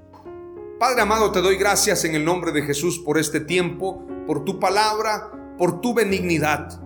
Padre 0.78 1.02
amado, 1.02 1.32
te 1.32 1.42
doy 1.42 1.56
gracias 1.56 2.06
en 2.06 2.14
el 2.14 2.24
nombre 2.24 2.50
de 2.50 2.62
Jesús 2.62 2.98
por 3.00 3.18
este 3.18 3.40
tiempo, 3.40 4.06
por 4.26 4.46
tu 4.46 4.58
palabra, 4.58 5.54
por 5.58 5.82
tu 5.82 5.92
benignidad. 5.92 6.80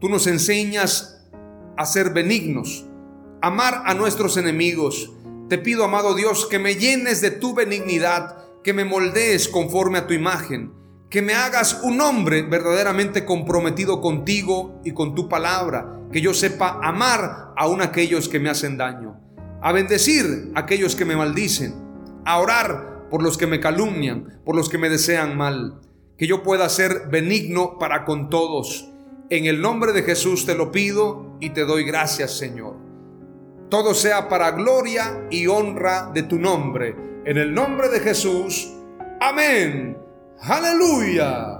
Tú 0.00 0.08
nos 0.08 0.26
enseñas 0.26 1.28
a 1.76 1.84
ser 1.84 2.14
benignos, 2.14 2.86
amar 3.42 3.82
a 3.84 3.92
nuestros 3.92 4.38
enemigos. 4.38 5.12
Te 5.50 5.58
pido, 5.58 5.84
amado 5.84 6.14
Dios, 6.14 6.46
que 6.46 6.58
me 6.58 6.76
llenes 6.76 7.20
de 7.20 7.32
tu 7.32 7.52
benignidad, 7.52 8.46
que 8.64 8.72
me 8.72 8.86
moldees 8.86 9.46
conforme 9.46 9.98
a 9.98 10.06
tu 10.06 10.14
imagen, 10.14 10.72
que 11.10 11.20
me 11.20 11.34
hagas 11.34 11.82
un 11.82 12.00
hombre 12.00 12.40
verdaderamente 12.40 13.26
comprometido 13.26 14.00
contigo 14.00 14.80
y 14.84 14.92
con 14.92 15.14
tu 15.14 15.28
palabra, 15.28 15.99
que 16.12 16.20
yo 16.20 16.34
sepa 16.34 16.80
amar 16.82 17.52
aún 17.56 17.82
aquellos 17.82 18.28
que 18.28 18.40
me 18.40 18.50
hacen 18.50 18.76
daño, 18.76 19.20
a 19.62 19.72
bendecir 19.72 20.52
a 20.54 20.60
aquellos 20.60 20.96
que 20.96 21.04
me 21.04 21.16
maldicen, 21.16 21.74
a 22.24 22.38
orar 22.38 23.08
por 23.10 23.22
los 23.22 23.36
que 23.36 23.46
me 23.46 23.60
calumnian, 23.60 24.40
por 24.44 24.56
los 24.56 24.68
que 24.68 24.78
me 24.78 24.88
desean 24.88 25.36
mal, 25.36 25.80
que 26.16 26.26
yo 26.26 26.42
pueda 26.42 26.68
ser 26.68 27.08
benigno 27.10 27.78
para 27.78 28.04
con 28.04 28.30
todos. 28.30 28.90
En 29.30 29.46
el 29.46 29.60
nombre 29.60 29.92
de 29.92 30.02
Jesús 30.02 30.46
te 30.46 30.54
lo 30.54 30.72
pido 30.72 31.36
y 31.40 31.50
te 31.50 31.64
doy 31.64 31.84
gracias, 31.84 32.36
Señor. 32.36 32.76
Todo 33.68 33.94
sea 33.94 34.28
para 34.28 34.50
gloria 34.50 35.26
y 35.30 35.46
honra 35.46 36.10
de 36.12 36.24
tu 36.24 36.38
nombre. 36.38 36.96
En 37.24 37.38
el 37.38 37.54
nombre 37.54 37.88
de 37.88 38.00
Jesús. 38.00 38.72
Amén. 39.20 39.96
Aleluya. 40.40 41.59